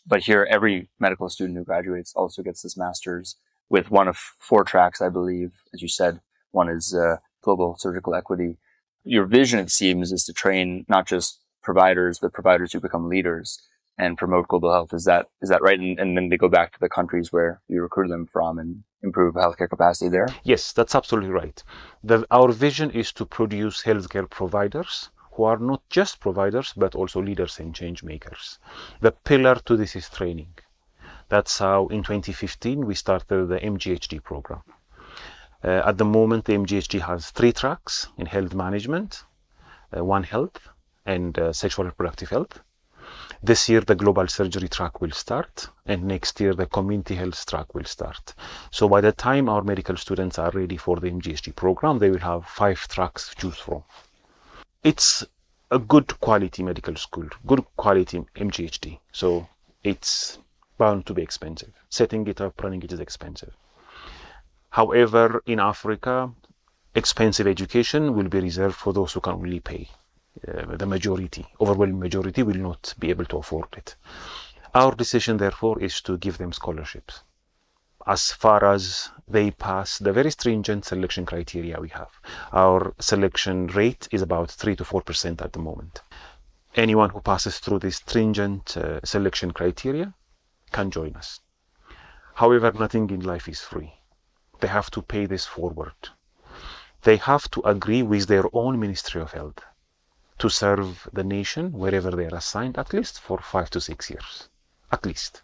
But 0.05 0.23
here, 0.25 0.49
every 0.51 0.91
medical 0.99 1.29
student 1.29 1.59
who 1.59 1.65
graduates 1.65 2.13
also 2.15 2.43
gets 2.43 2.63
this 2.63 2.77
master's 2.77 3.37
with 3.69 3.91
one 3.91 4.09
of 4.09 4.17
four 4.17 4.65
tracks, 4.65 5.01
I 5.01 5.09
believe. 5.09 5.53
As 5.75 5.83
you 5.83 5.89
said, 5.89 6.21
one 6.51 6.69
is 6.69 6.95
uh, 6.95 7.17
global 7.43 7.77
surgical 7.79 8.15
equity. 8.15 8.59
Your 9.05 9.27
vision, 9.27 9.59
it 9.59 9.71
seems, 9.71 10.13
is 10.13 10.25
to 10.25 10.33
train 10.33 10.85
not 10.89 11.07
just 11.07 11.41
providers, 11.63 12.19
but 12.21 12.33
providers 12.33 12.73
who 12.73 12.81
become 12.81 13.09
leaders 13.09 13.61
and 13.99 14.19
promote 14.19 14.49
global 14.49 14.73
health. 14.73 14.93
Is 14.93 15.05
that 15.05 15.29
is 15.41 15.49
that 15.49 15.63
right? 15.63 15.79
And, 15.79 15.99
and 15.99 16.17
then 16.17 16.29
they 16.29 16.37
go 16.37 16.49
back 16.49 16.73
to 16.73 16.81
the 16.81 16.89
countries 16.89 17.33
where 17.33 17.61
you 17.69 17.83
recruit 17.83 18.09
them 18.09 18.27
from 18.27 18.59
and 18.59 18.83
improve 19.03 19.35
healthcare 19.35 19.69
capacity 19.69 20.09
there. 20.09 20.29
Yes, 20.45 20.73
that's 20.73 20.95
absolutely 20.95 21.31
right. 21.31 21.63
The, 22.03 22.27
our 22.31 22.53
vision 22.53 22.91
is 22.91 23.13
to 23.13 23.27
produce 23.27 23.83
healthcare 23.83 24.29
providers 24.29 25.11
who 25.33 25.45
are 25.45 25.59
not 25.59 25.83
just 25.89 26.21
providers 26.21 26.73
but 26.77 26.95
also 26.95 27.21
leaders 27.21 27.59
and 27.59 27.75
change 27.75 28.03
makers. 28.03 28.59
The 29.01 29.13
pillar 29.13 29.57
to 29.67 29.77
this 29.77 29.97
is 29.97 30.09
training. 30.09 30.55
That's 31.33 31.61
how 31.61 31.87
in 31.87 32.03
2015 32.03 32.85
we 32.85 32.95
started 32.95 33.47
the 33.47 33.59
MGHD 33.59 34.23
program. 34.23 34.61
Uh, 35.65 35.81
at 35.87 35.97
the 35.97 36.05
moment, 36.05 36.45
the 36.45 36.53
MGHD 36.53 37.01
has 37.01 37.31
three 37.31 37.53
tracks 37.53 38.09
in 38.19 38.27
health 38.27 38.53
management, 38.53 39.25
uh, 39.97 40.05
One 40.05 40.25
Health, 40.25 40.69
and 41.07 41.39
uh, 41.39 41.55
sexual 41.55 41.87
reproductive 41.87 42.29
health. 42.29 42.61
This 43.43 43.67
year, 43.67 43.81
the 43.81 43.95
global 43.95 44.27
surgery 44.27 44.69
track 44.69 45.01
will 45.01 45.13
start, 45.13 45.69
and 45.87 46.05
next 46.05 46.39
year, 46.39 46.53
the 46.53 46.67
community 46.67 47.15
health 47.15 47.47
track 47.47 47.75
will 47.75 47.85
start. 47.85 48.35
So, 48.71 48.87
by 48.87 49.01
the 49.01 49.13
time 49.13 49.49
our 49.49 49.63
medical 49.63 49.97
students 49.97 50.39
are 50.39 50.51
ready 50.51 50.77
for 50.77 50.97
the 51.01 51.11
MGHD 51.11 51.57
program, 51.57 51.99
they 51.99 52.11
will 52.11 52.27
have 52.33 52.45
five 52.45 52.87
tracks 52.89 53.31
to 53.31 53.37
choose 53.37 53.57
from. 53.57 53.83
It's 54.85 55.25
a 55.71 55.79
good 55.79 56.21
quality 56.21 56.63
medical 56.63 56.97
school, 56.97 57.27
good 57.47 57.65
quality 57.79 58.23
MGHD. 58.37 58.99
So, 59.13 59.49
it's 59.83 60.39
bound 60.83 61.07
to 61.07 61.15
be 61.15 61.23
expensive. 61.23 61.73
Setting 61.89 62.27
it 62.33 62.41
up, 62.41 62.63
running 62.63 62.83
it 62.83 62.93
is 62.93 63.01
expensive. 63.01 63.55
However, 64.71 65.27
in 65.47 65.59
Africa, 65.61 66.15
expensive 66.95 67.47
education 67.47 68.15
will 68.17 68.31
be 68.37 68.41
reserved 68.41 68.77
for 68.83 68.93
those 68.93 69.13
who 69.13 69.21
can 69.21 69.35
only 69.35 69.61
pay 69.61 69.89
uh, 70.49 70.77
the 70.83 70.87
majority, 70.87 71.45
overwhelming 71.61 72.01
majority, 72.01 72.43
will 72.43 72.63
not 72.71 72.95
be 72.99 73.11
able 73.11 73.27
to 73.27 73.39
afford 73.43 73.69
it. 73.77 73.97
Our 74.75 74.93
decision, 74.95 75.37
therefore, 75.37 75.77
is 75.89 76.01
to 76.07 76.17
give 76.17 76.39
them 76.39 76.53
scholarships 76.53 77.23
as 78.07 78.33
far 78.33 78.65
as 78.65 79.11
they 79.29 79.51
pass 79.51 79.99
the 79.99 80.13
very 80.13 80.31
stringent 80.31 80.85
selection 80.85 81.25
criteria 81.25 81.81
we 81.81 81.89
have. 81.91 82.11
Our 82.53 82.95
selection 82.99 83.69
rate 83.69 84.09
is 84.11 84.23
about 84.23 84.51
3 84.51 84.77
to 84.77 84.85
4% 84.85 85.41
at 85.41 85.53
the 85.53 85.59
moment. 85.59 86.01
Anyone 86.75 87.11
who 87.11 87.21
passes 87.21 87.59
through 87.59 87.81
this 87.81 87.97
stringent 87.97 88.77
uh, 88.77 89.01
selection 89.05 89.53
criteria 89.53 90.15
can 90.73 90.91
join 90.91 91.15
us. 91.17 91.41
However, 92.35 92.73
nothing 92.73 93.11
in 93.11 93.21
life 93.21 93.49
is 93.49 93.61
free. 93.61 93.93
They 94.61 94.69
have 94.69 94.91
to 94.93 95.03
pay 95.03 95.27
this 95.27 95.45
forward. 95.45 95.95
They 97.03 97.17
have 97.17 97.51
to 97.51 97.61
agree 97.65 98.03
with 98.03 98.27
their 98.27 98.45
own 98.53 98.81
Ministry 98.81 99.21
of 99.21 99.33
Health 99.33 99.59
to 100.39 100.49
serve 100.49 101.09
the 101.13 101.25
nation 101.25 101.73
wherever 101.73 102.11
they 102.11 102.27
are 102.27 102.37
assigned, 102.37 102.79
at 102.79 102.93
least 102.93 103.21
for 103.21 103.39
five 103.39 103.71
to 103.71 103.81
six 103.81 104.09
years. 104.09 104.49
At 104.91 105.05
least. 105.05 105.43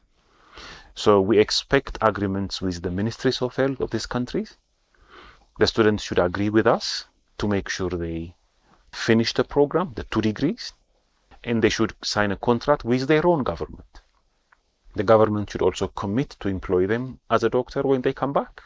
So 0.94 1.20
we 1.20 1.38
expect 1.38 1.98
agreements 2.00 2.60
with 2.60 2.82
the 2.82 2.90
ministries 2.90 3.42
of 3.42 3.56
health 3.56 3.80
of 3.80 3.90
these 3.90 4.06
countries. 4.06 4.56
The 5.58 5.66
students 5.66 6.02
should 6.04 6.18
agree 6.18 6.50
with 6.50 6.66
us 6.66 7.04
to 7.38 7.46
make 7.46 7.68
sure 7.68 7.90
they 7.90 8.34
finish 8.92 9.32
the 9.34 9.44
program, 9.44 9.92
the 9.94 10.04
two 10.04 10.20
degrees, 10.20 10.72
and 11.44 11.62
they 11.62 11.68
should 11.68 11.94
sign 12.02 12.32
a 12.32 12.36
contract 12.36 12.84
with 12.84 13.06
their 13.06 13.26
own 13.26 13.42
government. 13.42 14.00
The 14.94 15.04
government 15.04 15.50
should 15.50 15.62
also 15.62 15.88
commit 15.88 16.36
to 16.40 16.48
employ 16.48 16.86
them 16.86 17.20
as 17.30 17.44
a 17.44 17.50
doctor 17.50 17.82
when 17.82 18.02
they 18.02 18.12
come 18.12 18.32
back 18.32 18.62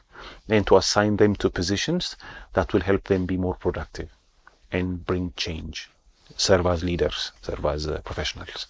and 0.49 0.67
to 0.67 0.76
assign 0.76 1.17
them 1.17 1.35
to 1.37 1.50
positions 1.50 2.17
that 2.52 2.73
will 2.73 2.81
help 2.81 3.05
them 3.05 3.26
be 3.26 3.37
more 3.37 3.57
productive 3.57 4.09
and 4.71 5.05
bring 5.05 5.33
change 5.37 5.91
serve 6.37 6.67
as 6.67 6.85
leaders, 6.85 7.33
serve 7.43 7.64
as 7.67 7.87
uh, 7.87 8.00
professionals. 8.05 8.67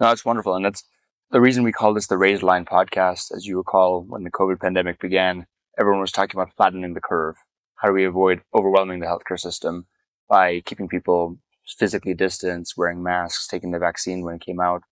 No, 0.00 0.08
that's 0.08 0.24
wonderful. 0.24 0.54
And 0.54 0.64
that's 0.64 0.84
the 1.30 1.40
reason 1.40 1.64
we 1.64 1.72
call 1.72 1.94
this 1.94 2.06
the 2.06 2.18
Raised 2.18 2.42
Line 2.42 2.64
podcast. 2.64 3.34
As 3.34 3.46
you 3.46 3.58
recall, 3.58 4.02
when 4.02 4.24
the 4.24 4.30
COVID 4.30 4.60
pandemic 4.60 5.00
began, 5.00 5.46
everyone 5.78 6.00
was 6.00 6.12
talking 6.12 6.38
about 6.38 6.54
flattening 6.54 6.94
the 6.94 7.00
curve. 7.00 7.36
How 7.76 7.88
do 7.88 7.94
we 7.94 8.04
avoid 8.04 8.42
overwhelming 8.54 9.00
the 9.00 9.06
healthcare 9.06 9.38
system 9.38 9.86
by 10.28 10.60
keeping 10.60 10.88
people 10.88 11.38
physically 11.78 12.14
distanced, 12.14 12.76
wearing 12.76 13.02
masks, 13.02 13.46
taking 13.46 13.72
the 13.72 13.78
vaccine 13.78 14.22
when 14.22 14.36
it 14.36 14.40
came 14.40 14.60
out? 14.60 14.82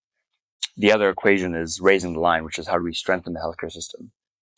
The 0.77 0.93
other 0.93 1.09
equation 1.09 1.55
is 1.55 1.81
raising 1.81 2.15
the 2.15 2.21
line, 2.21 2.45
which 2.45 2.59
is 2.59 2.67
how 2.67 2.79
do 2.79 2.85
we 2.85 2.93
strengthen 2.93 3.35
the 3.35 3.41
healthcare 3.41 3.71
system? 3.71 4.11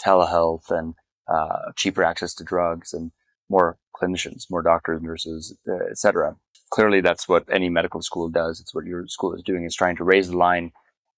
Telehealth 0.02 0.70
and 0.70 0.94
uh, 1.28 1.72
cheaper 1.76 2.02
access 2.02 2.34
to 2.34 2.44
drugs 2.44 2.92
and 2.92 3.12
more 3.48 3.78
clinicians, 3.94 4.44
more 4.50 4.62
doctors, 4.62 5.02
nurses, 5.02 5.56
uh, 5.68 5.84
etc 5.90 6.36
clearly 6.70 7.00
that's 7.00 7.28
what 7.28 7.44
any 7.50 7.68
medical 7.68 8.02
school 8.02 8.28
does. 8.28 8.60
It's 8.60 8.74
what 8.74 8.84
your 8.84 9.06
school 9.08 9.34
is 9.34 9.42
doing 9.42 9.64
is 9.64 9.74
trying 9.74 9.96
to 9.96 10.04
raise 10.04 10.28
the 10.28 10.36
line 10.36 10.72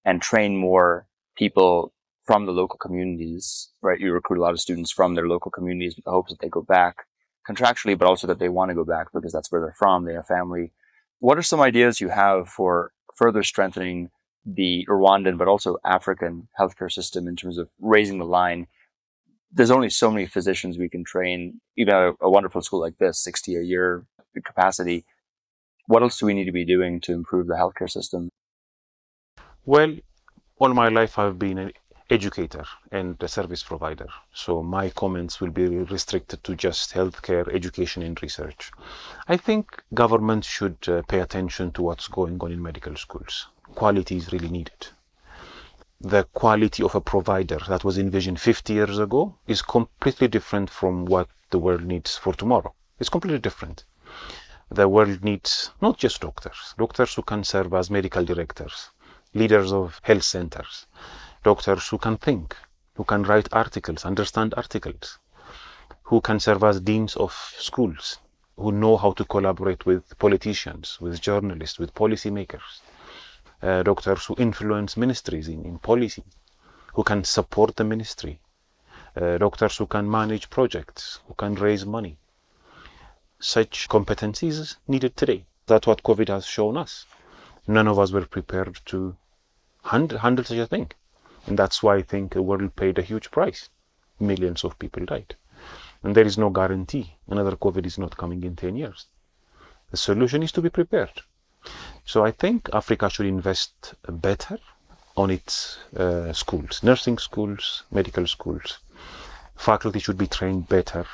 and 0.05 0.21
train 0.21 0.57
more 0.57 1.07
people 1.35 1.93
from 2.25 2.45
the 2.45 2.51
local 2.51 2.77
communities, 2.77 3.69
right? 3.81 3.99
You 3.99 4.13
recruit 4.13 4.39
a 4.39 4.41
lot 4.41 4.53
of 4.53 4.59
students 4.59 4.91
from 4.91 5.15
their 5.15 5.27
local 5.27 5.51
communities 5.51 5.95
with 5.95 6.05
the 6.05 6.11
hopes 6.11 6.31
that 6.31 6.39
they 6.39 6.49
go 6.49 6.61
back 6.61 7.05
contractually, 7.49 7.97
but 7.97 8.07
also 8.07 8.27
that 8.27 8.39
they 8.39 8.49
want 8.49 8.69
to 8.69 8.75
go 8.75 8.85
back 8.85 9.07
because 9.13 9.31
that's 9.31 9.51
where 9.51 9.61
they're 9.61 9.73
from. 9.77 10.05
They 10.05 10.13
have 10.13 10.27
family. 10.27 10.71
What 11.19 11.37
are 11.37 11.43
some 11.43 11.59
ideas 11.59 11.99
you 11.99 12.09
have 12.09 12.47
for 12.47 12.91
further 13.15 13.43
strengthening 13.43 14.11
the 14.45 14.85
Rwandan, 14.89 15.37
but 15.37 15.47
also 15.47 15.77
African 15.85 16.47
healthcare 16.59 16.91
system 16.91 17.27
in 17.27 17.35
terms 17.35 17.57
of 17.57 17.69
raising 17.79 18.19
the 18.19 18.25
line? 18.25 18.67
There's 19.51 19.71
only 19.71 19.89
so 19.89 20.11
many 20.11 20.25
physicians 20.25 20.77
we 20.77 20.89
can 20.89 21.03
train. 21.03 21.59
Even 21.75 21.95
a, 21.95 22.11
a 22.21 22.29
wonderful 22.29 22.61
school 22.61 22.81
like 22.81 22.97
this, 22.97 23.23
60 23.23 23.55
a 23.55 23.61
year 23.61 24.05
capacity, 24.45 25.05
what 25.87 26.03
else 26.03 26.19
do 26.19 26.27
we 26.27 26.35
need 26.35 26.45
to 26.45 26.51
be 26.51 26.65
doing 26.65 27.01
to 27.01 27.13
improve 27.13 27.47
the 27.47 27.55
healthcare 27.55 27.89
system? 27.89 28.29
Well, 29.65 29.95
all 30.57 30.73
my 30.73 30.89
life 30.89 31.17
I've 31.17 31.39
been 31.39 31.57
an 31.57 31.71
educator 32.09 32.65
and 32.91 33.21
a 33.21 33.27
service 33.27 33.63
provider. 33.63 34.07
So 34.33 34.63
my 34.63 34.89
comments 34.89 35.39
will 35.39 35.51
be 35.51 35.67
restricted 35.67 36.43
to 36.43 36.55
just 36.55 36.93
healthcare, 36.93 37.47
education, 37.53 38.03
and 38.03 38.21
research. 38.21 38.71
I 39.27 39.37
think 39.37 39.83
government 39.93 40.45
should 40.45 40.77
uh, 40.87 41.01
pay 41.07 41.19
attention 41.19 41.71
to 41.73 41.81
what's 41.83 42.07
going 42.07 42.39
on 42.41 42.51
in 42.51 42.61
medical 42.61 42.95
schools. 42.95 43.47
Quality 43.75 44.17
is 44.17 44.31
really 44.31 44.49
needed. 44.49 44.87
The 46.01 46.23
quality 46.33 46.83
of 46.83 46.95
a 46.95 47.01
provider 47.01 47.59
that 47.67 47.83
was 47.83 47.97
envisioned 47.97 48.39
50 48.39 48.73
years 48.73 48.99
ago 48.99 49.35
is 49.47 49.61
completely 49.61 50.27
different 50.27 50.69
from 50.69 51.05
what 51.05 51.27
the 51.49 51.59
world 51.59 51.83
needs 51.83 52.17
for 52.17 52.33
tomorrow. 52.33 52.73
It's 52.99 53.09
completely 53.09 53.39
different 53.39 53.85
the 54.71 54.87
world 54.87 55.23
needs 55.23 55.71
not 55.81 55.97
just 55.97 56.21
doctors, 56.21 56.75
doctors 56.77 57.15
who 57.15 57.23
can 57.23 57.43
serve 57.43 57.73
as 57.73 57.89
medical 57.89 58.23
directors, 58.23 58.91
leaders 59.33 59.73
of 59.73 59.99
health 60.03 60.23
centers, 60.23 60.85
doctors 61.43 61.87
who 61.87 61.97
can 61.97 62.17
think, 62.17 62.55
who 62.93 63.03
can 63.03 63.23
write 63.23 63.51
articles, 63.51 64.05
understand 64.05 64.53
articles, 64.55 65.17
who 66.03 66.21
can 66.21 66.39
serve 66.39 66.63
as 66.63 66.79
deans 66.81 67.15
of 67.15 67.33
schools, 67.57 68.19
who 68.57 68.71
know 68.71 68.95
how 68.95 69.11
to 69.11 69.25
collaborate 69.25 69.87
with 69.87 70.17
politicians, 70.19 70.99
with 71.01 71.19
journalists, 71.19 71.79
with 71.79 71.93
policymakers, 71.95 72.81
uh, 73.61 73.83
doctors 73.83 74.25
who 74.25 74.35
influence 74.37 74.95
ministries 74.97 75.47
in, 75.47 75.65
in 75.65 75.79
policy, 75.79 76.23
who 76.93 77.03
can 77.03 77.23
support 77.23 77.75
the 77.75 77.83
ministry, 77.83 78.39
uh, 79.15 79.37
doctors 79.37 79.77
who 79.77 79.85
can 79.85 80.09
manage 80.09 80.49
projects, 80.49 81.19
who 81.27 81.33
can 81.33 81.55
raise 81.55 81.85
money, 81.85 82.17
such 83.39 83.87
competencies 83.89 84.77
needed 84.87 85.15
today. 85.15 85.45
That's 85.65 85.87
what 85.87 86.03
COVID 86.03 86.27
has 86.27 86.45
shown 86.45 86.77
us. 86.77 87.05
None 87.67 87.87
of 87.87 87.99
us 87.99 88.11
were 88.11 88.25
prepared 88.25 88.79
to 88.85 89.15
handle, 89.83 90.19
handle 90.19 90.43
such 90.45 90.57
a 90.57 90.67
thing. 90.67 90.91
And 91.45 91.57
that's 91.57 91.81
why 91.81 91.95
I 91.95 92.01
think 92.01 92.33
the 92.33 92.41
world 92.41 92.75
paid 92.75 92.97
a 92.97 93.01
huge 93.03 93.31
price. 93.31 93.69
Millions 94.19 94.63
of 94.63 94.77
people 94.77 95.05
died. 95.05 95.35
And 96.03 96.15
there 96.15 96.25
is 96.25 96.37
no 96.37 96.49
guarantee 96.49 97.15
another 97.27 97.55
COVID 97.55 97.85
is 97.85 97.97
not 97.97 98.17
coming 98.17 98.43
in 98.43 98.55
10 98.55 98.75
years. 98.75 99.05
The 99.91 99.97
solution 99.97 100.43
is 100.43 100.51
to 100.53 100.61
be 100.61 100.69
prepared. 100.69 101.21
So 102.11 102.25
I 102.25 102.31
think 102.31 102.69
Africa 102.73 103.07
should 103.07 103.27
invest 103.27 103.93
better 104.25 104.57
on 105.15 105.29
its 105.29 105.77
uh, 105.95 106.33
schools, 106.33 106.81
nursing 106.81 107.19
schools, 107.19 107.83
medical 107.91 108.25
schools. 108.25 108.79
Faculty 109.55 109.99
should 109.99 110.17
be 110.17 110.25
trained 110.25 110.67
better 110.67 111.05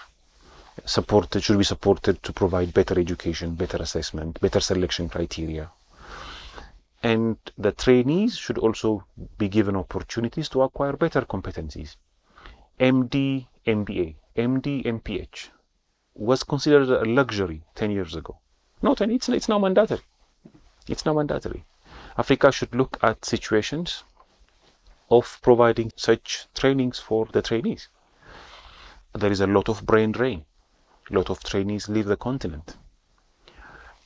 supported 0.85 1.43
should 1.43 1.57
be 1.57 1.63
supported 1.73 2.21
to 2.23 2.31
provide 2.33 2.73
better 2.73 2.97
education, 2.99 3.55
better 3.55 3.77
assessment, 3.77 4.39
better 4.39 4.61
selection 4.61 5.09
criteria. 5.09 5.69
And 7.03 7.37
the 7.57 7.73
trainees 7.73 8.37
should 8.37 8.57
also 8.57 9.05
be 9.37 9.49
given 9.49 9.75
opportunities 9.75 10.47
to 10.49 10.61
acquire 10.61 10.93
better 10.93 11.21
competencies. 11.21 11.95
MD, 12.79 13.47
MBA, 13.67 14.15
MD, 14.35 14.85
MPH 14.85 15.49
was 16.13 16.43
considered 16.43 16.89
a 16.89 17.03
luxury 17.05 17.63
10 17.75 17.91
years 17.91 18.15
ago. 18.15 18.37
Not, 18.81 19.01
and 19.01 19.11
it's, 19.11 19.27
it's 19.29 19.49
now 19.49 19.59
mandatory. 19.59 20.01
It's 20.87 21.05
now 21.05 21.13
mandatory. 21.13 21.65
Africa 22.17 22.51
should 22.51 22.75
look 22.75 22.97
at 23.01 23.25
situations 23.25 24.03
of 25.09 25.39
providing 25.41 25.91
such 25.95 26.47
trainings 26.53 26.99
for 26.99 27.25
the 27.25 27.41
trainees. 27.41 27.89
There 29.13 29.31
is 29.31 29.41
a 29.41 29.47
lot 29.47 29.69
of 29.69 29.85
brain 29.85 30.11
drain. 30.11 30.45
A 31.09 31.13
lot 31.13 31.29
of 31.29 31.43
trainees 31.43 31.89
leave 31.89 32.05
the 32.05 32.17
continent. 32.17 32.77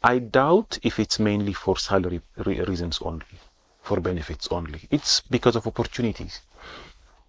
I 0.02 0.20
doubt 0.20 0.80
if 0.82 1.00
it's 1.00 1.20
mainly 1.20 1.54
for 1.54 1.78
salary 1.78 2.22
reasons 2.38 3.00
only, 3.02 3.40
for 3.82 4.00
benefits 4.00 4.48
only. 4.50 4.88
It's 4.90 5.20
because 5.22 5.56
of 5.56 5.68
opportunities. 5.68 6.42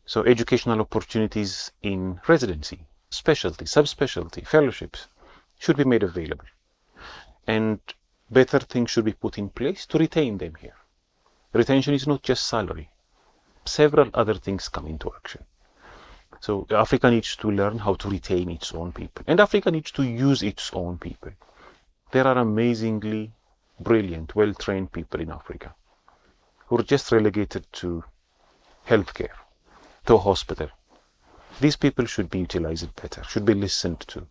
So, 0.07 0.23
educational 0.25 0.81
opportunities 0.81 1.73
in 1.83 2.21
residency, 2.29 2.87
specialty, 3.11 3.65
subspecialty, 3.65 4.47
fellowships 4.47 5.09
should 5.59 5.77
be 5.77 5.85
made 5.85 6.03
available. 6.03 6.47
And 7.47 7.81
better 8.31 8.61
things 8.61 8.91
should 8.91 9.05
be 9.05 9.13
put 9.13 9.39
in 9.39 9.49
place 9.49 9.87
to 9.87 9.99
retain 9.99 10.39
them 10.39 10.55
here. 10.55 10.77
Retention 11.53 11.95
is 11.95 12.07
not 12.07 12.23
just 12.23 12.47
salary, 12.47 12.91
several 13.65 14.09
other 14.15 14.35
things 14.35 14.69
come 14.69 14.87
into 14.87 15.11
action. 15.17 15.45
So, 16.41 16.67
Africa 16.71 17.11
needs 17.11 17.35
to 17.37 17.51
learn 17.51 17.79
how 17.79 17.95
to 17.95 18.09
retain 18.09 18.51
its 18.51 18.73
own 18.73 18.93
people, 18.93 19.25
and 19.27 19.41
Africa 19.41 19.71
needs 19.71 19.91
to 19.93 20.05
use 20.05 20.43
its 20.43 20.71
own 20.73 20.97
people. 20.99 21.33
There 22.13 22.27
are 22.27 22.39
amazingly 22.39 23.33
brilliant, 23.81 24.35
well 24.35 24.55
trained 24.55 24.93
people 24.93 25.21
in 25.21 25.31
Africa 25.31 25.75
who 26.67 26.79
are 26.79 26.85
just 26.85 27.11
relegated 27.11 27.67
to 27.73 28.05
healthcare, 28.87 29.37
to 30.07 30.15
a 30.15 30.19
hospital. 30.19 30.69
These 31.61 31.77
people 31.77 32.07
should 32.07 32.31
be 32.31 32.39
utilized 32.39 32.95
better, 32.95 33.25
should 33.25 33.45
be 33.45 33.55
listened 33.55 34.01
to, 34.09 34.27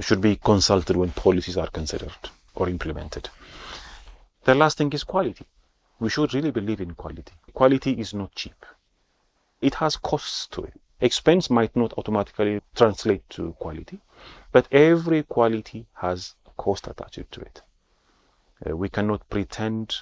should 0.00 0.20
be 0.20 0.36
consulted 0.36 0.96
when 0.96 1.10
policies 1.10 1.56
are 1.56 1.68
considered 1.68 2.12
or 2.58 2.68
implemented. 2.68 3.30
The 4.44 4.54
last 4.54 4.78
thing 4.78 4.92
is 4.92 5.04
quality. 5.04 5.46
We 6.00 6.10
should 6.10 6.34
really 6.34 6.50
believe 6.50 6.80
in 6.80 6.94
quality. 6.94 7.32
Quality 7.54 7.92
is 7.92 8.12
not 8.14 8.34
cheap. 8.34 8.66
It 9.60 9.74
has 9.76 9.96
costs 9.96 10.46
to 10.48 10.62
it. 10.64 10.74
Expense 11.00 11.48
might 11.50 11.74
not 11.76 11.92
automatically 11.96 12.60
translate 12.74 13.28
to 13.30 13.52
quality, 13.60 14.00
but 14.52 14.66
every 14.72 15.22
quality 15.22 15.86
has 15.94 16.34
cost 16.56 16.88
attached 16.88 17.30
to 17.30 17.40
it. 17.40 17.62
Uh, 18.66 18.76
we 18.76 18.88
cannot 18.88 19.28
pretend 19.30 19.96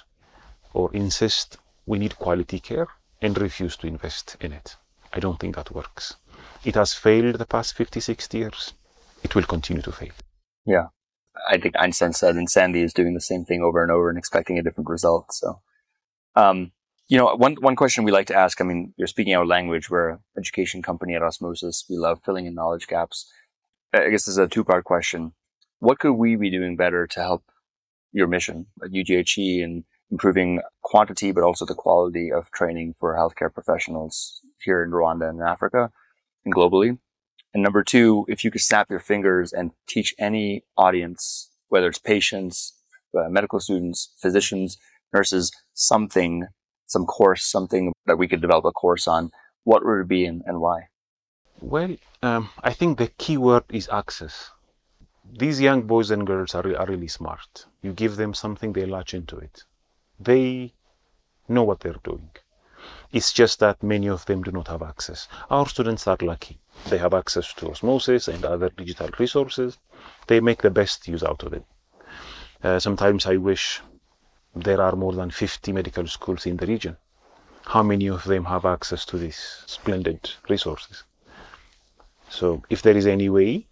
or 0.73 0.91
insist 0.93 1.57
we 1.85 1.99
need 1.99 2.17
quality 2.17 2.59
care 2.59 2.87
and 3.21 3.37
refuse 3.39 3.77
to 3.77 3.87
invest 3.87 4.37
in 4.41 4.51
it. 4.51 4.75
I 5.13 5.19
don't 5.19 5.39
think 5.39 5.55
that 5.55 5.71
works. 5.71 6.15
It 6.63 6.75
has 6.75 6.93
failed 6.93 7.35
the 7.35 7.45
past 7.45 7.75
50, 7.75 7.99
60 7.99 8.37
years. 8.37 8.73
It 9.23 9.35
will 9.35 9.43
continue 9.43 9.81
to 9.83 9.91
fail. 9.91 10.13
Yeah. 10.65 10.87
I 11.49 11.57
think 11.57 11.75
Einstein 11.77 12.13
said 12.13 12.35
insanity 12.35 12.81
is 12.81 12.93
doing 12.93 13.13
the 13.13 13.21
same 13.21 13.45
thing 13.45 13.61
over 13.61 13.81
and 13.81 13.91
over 13.91 14.09
and 14.09 14.17
expecting 14.17 14.57
a 14.57 14.63
different 14.63 14.89
result. 14.89 15.33
So, 15.33 15.61
um, 16.35 16.71
you 17.07 17.17
know, 17.17 17.35
one, 17.35 17.55
one 17.55 17.75
question 17.75 18.03
we 18.03 18.11
like 18.11 18.27
to 18.27 18.35
ask, 18.35 18.59
I 18.59 18.63
mean, 18.63 18.93
you're 18.97 19.07
speaking 19.07 19.35
our 19.35 19.45
language. 19.45 19.89
We're 19.89 20.09
an 20.09 20.19
education 20.37 20.81
company 20.81 21.15
at 21.15 21.23
Osmosis. 21.23 21.85
We 21.89 21.97
love 21.97 22.21
filling 22.23 22.45
in 22.45 22.53
knowledge 22.53 22.87
gaps. 22.87 23.31
I 23.93 24.09
guess 24.09 24.25
this 24.25 24.29
is 24.29 24.37
a 24.37 24.47
two 24.47 24.63
part 24.63 24.83
question 24.83 25.33
what 25.79 25.99
could 25.99 26.13
we 26.13 26.35
be 26.35 26.49
doing 26.49 26.75
better 26.75 27.05
to 27.07 27.19
help 27.19 27.43
your 28.11 28.27
mission 28.27 28.65
at 28.83 28.91
UGHE 28.91 29.61
in 29.61 29.83
improving 30.11 30.61
quantity, 30.81 31.31
but 31.31 31.43
also 31.43 31.65
the 31.65 31.75
quality 31.75 32.31
of 32.31 32.49
training 32.51 32.95
for 32.99 33.15
healthcare 33.15 33.53
professionals 33.53 34.41
here 34.63 34.83
in 34.83 34.91
Rwanda 34.91 35.29
and 35.29 35.39
in 35.39 35.45
Africa 35.45 35.91
and 36.45 36.55
globally? 36.55 36.97
And 37.57 37.63
number 37.63 37.83
two, 37.83 38.23
if 38.29 38.43
you 38.43 38.51
could 38.51 38.61
snap 38.61 38.87
your 38.87 38.99
fingers 38.99 39.51
and 39.51 39.71
teach 39.87 40.13
any 40.19 40.63
audience, 40.77 41.49
whether 41.69 41.87
it's 41.87 41.97
patients, 41.97 42.73
uh, 43.17 43.29
medical 43.29 43.59
students, 43.59 44.13
physicians, 44.21 44.77
nurses, 45.11 45.51
something, 45.73 46.45
some 46.85 47.07
course, 47.07 47.43
something 47.43 47.93
that 48.05 48.19
we 48.19 48.27
could 48.27 48.41
develop 48.41 48.65
a 48.65 48.71
course 48.71 49.07
on, 49.07 49.31
what 49.63 49.83
would 49.83 50.01
it 50.01 50.07
be 50.07 50.23
and, 50.23 50.43
and 50.45 50.61
why? 50.61 50.81
Well, 51.59 51.95
um, 52.21 52.51
I 52.61 52.73
think 52.73 52.99
the 52.99 53.07
key 53.07 53.37
word 53.37 53.63
is 53.69 53.89
access 53.91 54.51
these 55.39 55.59
young 55.59 55.81
boys 55.81 56.11
and 56.11 56.27
girls 56.27 56.53
are, 56.53 56.77
are 56.77 56.85
really 56.85 57.07
smart. 57.07 57.65
You 57.81 57.91
give 57.91 58.17
them 58.17 58.35
something, 58.35 58.73
they 58.73 58.85
latch 58.85 59.15
into 59.15 59.37
it. 59.37 59.63
They 60.19 60.73
know 61.49 61.63
what 61.63 61.79
they're 61.79 62.03
doing. 62.03 62.29
It's 63.11 63.33
just 63.33 63.59
that 63.59 63.81
many 63.81 64.07
of 64.07 64.25
them 64.25 64.43
do 64.43 64.51
not 64.51 64.67
have 64.67 64.83
access. 64.83 65.27
Our 65.49 65.67
students 65.67 66.07
are 66.07 66.17
lucky. 66.21 66.59
They 66.89 66.97
have 66.97 67.13
access 67.13 67.53
to 67.55 67.71
osmosis 67.71 68.27
and 68.27 68.43
other 68.45 68.69
digital 68.69 69.09
resources. 69.19 69.77
They 70.27 70.39
make 70.39 70.61
the 70.61 70.69
best 70.69 71.07
use 71.07 71.23
out 71.23 71.43
of 71.43 71.53
it. 71.53 71.65
Uh, 72.63 72.79
sometimes 72.79 73.25
I 73.25 73.37
wish 73.37 73.81
there 74.55 74.81
are 74.81 74.95
more 74.95 75.13
than 75.13 75.29
50 75.29 75.71
medical 75.71 76.07
schools 76.07 76.45
in 76.45 76.57
the 76.57 76.65
region. 76.65 76.97
How 77.65 77.83
many 77.83 78.07
of 78.07 78.23
them 78.23 78.45
have 78.45 78.65
access 78.65 79.05
to 79.05 79.17
these 79.17 79.63
splendid 79.65 80.31
resources? 80.49 81.03
So, 82.29 82.63
if 82.69 82.81
there 82.81 82.97
is 82.97 83.05
any 83.05 83.29
way 83.29 83.67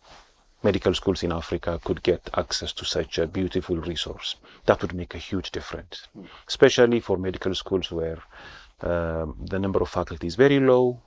medical 0.65 0.95
schools 0.95 1.21
in 1.23 1.31
Africa 1.31 1.79
could 1.83 2.01
get 2.01 2.29
access 2.33 2.73
to 2.73 2.85
such 2.85 3.19
a 3.19 3.27
beautiful 3.27 3.77
resource. 3.77 4.35
That 4.65 4.81
would 4.81 4.95
make 4.95 5.13
a 5.13 5.25
huge 5.29 5.51
difference, 5.51 6.07
especially 6.47 6.99
for 7.01 7.17
medical 7.17 7.53
schools 7.53 7.91
where 7.91 8.19
um, 8.81 9.37
the 9.51 9.59
number 9.59 9.79
of 9.81 9.89
faculty 9.89 10.25
is 10.25 10.35
very 10.35 10.59
low, 10.59 11.01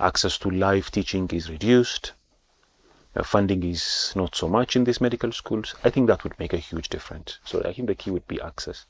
access 0.00 0.38
to 0.38 0.50
live 0.50 0.90
teaching 0.90 1.28
is 1.32 1.50
reduced, 1.50 2.12
uh, 3.16 3.22
funding 3.22 3.62
is 3.62 4.12
not 4.14 4.34
so 4.34 4.48
much 4.48 4.76
in 4.76 4.84
these 4.84 5.00
medical 5.00 5.32
schools. 5.32 5.74
I 5.84 5.90
think 5.90 6.06
that 6.06 6.24
would 6.24 6.38
make 6.38 6.52
a 6.52 6.58
huge 6.58 6.88
difference. 6.88 7.38
So 7.44 7.62
I 7.64 7.72
think 7.72 7.88
the 7.88 7.94
key 7.94 8.10
would 8.10 8.26
be 8.28 8.40
access. 8.40 8.86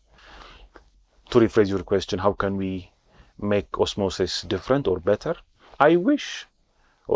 To 1.30 1.38
rephrase 1.38 1.68
your 1.68 1.82
question, 1.82 2.18
how 2.18 2.32
can 2.32 2.56
we 2.56 2.90
make 3.38 3.78
osmosis 3.78 4.42
different 4.42 4.88
or 4.88 4.98
better? 4.98 5.36
I 5.78 5.96
wish 5.96 6.46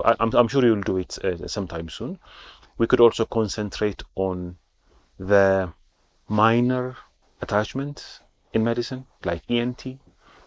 I'm, 0.05 0.35
I'm 0.35 0.49
sure 0.49 0.65
you'll 0.65 0.81
do 0.81 0.97
it 0.97 1.19
uh, 1.25 1.47
sometime 1.47 1.89
soon. 1.89 2.19
We 2.79 2.87
could 2.87 3.01
also 3.01 3.27
concentrate 3.27 4.03
on 4.15 4.57
the 5.19 5.73
minor 6.29 6.97
attachments 7.43 8.21
in 8.53 8.65
medicine, 8.65 9.07
like 9.25 9.43
ENT, 9.51 9.99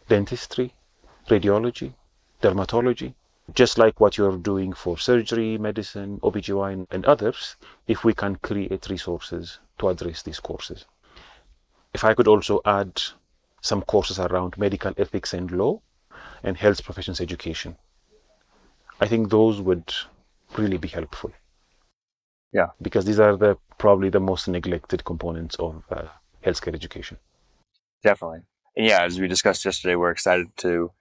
dentistry, 0.07 0.73
radiology, 1.29 1.93
dermatology, 2.41 3.13
just 3.53 3.77
like 3.77 3.99
what 3.99 4.17
you're 4.17 4.37
doing 4.37 4.73
for 4.73 4.97
surgery, 4.97 5.57
medicine, 5.57 6.19
OBGYN, 6.23 6.87
and 6.91 7.05
others, 7.05 7.55
if 7.87 8.03
we 8.03 8.13
can 8.13 8.35
create 8.37 8.89
resources 8.89 9.59
to 9.77 9.89
address 9.89 10.23
these 10.23 10.39
courses. 10.39 10.85
If 11.93 12.03
I 12.03 12.13
could 12.13 12.27
also 12.27 12.61
add 12.65 13.01
some 13.61 13.81
courses 13.81 14.19
around 14.19 14.57
medical 14.57 14.93
ethics 14.97 15.33
and 15.33 15.49
law 15.51 15.81
and 16.43 16.55
health 16.55 16.83
professions 16.83 17.19
education. 17.19 17.75
I 19.01 19.07
think 19.07 19.29
those 19.29 19.59
would 19.59 19.91
really 20.55 20.77
be 20.77 20.87
helpful. 20.87 21.31
Yeah. 22.53 22.67
Because 22.81 23.05
these 23.05 23.19
are 23.19 23.35
the 23.35 23.57
probably 23.77 24.09
the 24.09 24.19
most 24.19 24.47
neglected 24.47 25.03
components 25.03 25.55
of 25.55 25.83
uh, 25.91 26.03
healthcare 26.45 26.75
education. 26.75 27.17
Definitely. 28.03 28.41
And 28.77 28.85
yeah, 28.85 29.01
as 29.03 29.19
we 29.19 29.27
discussed 29.27 29.65
yesterday, 29.65 29.95
we're 29.95 30.11
excited 30.11 30.47
to 30.57 30.91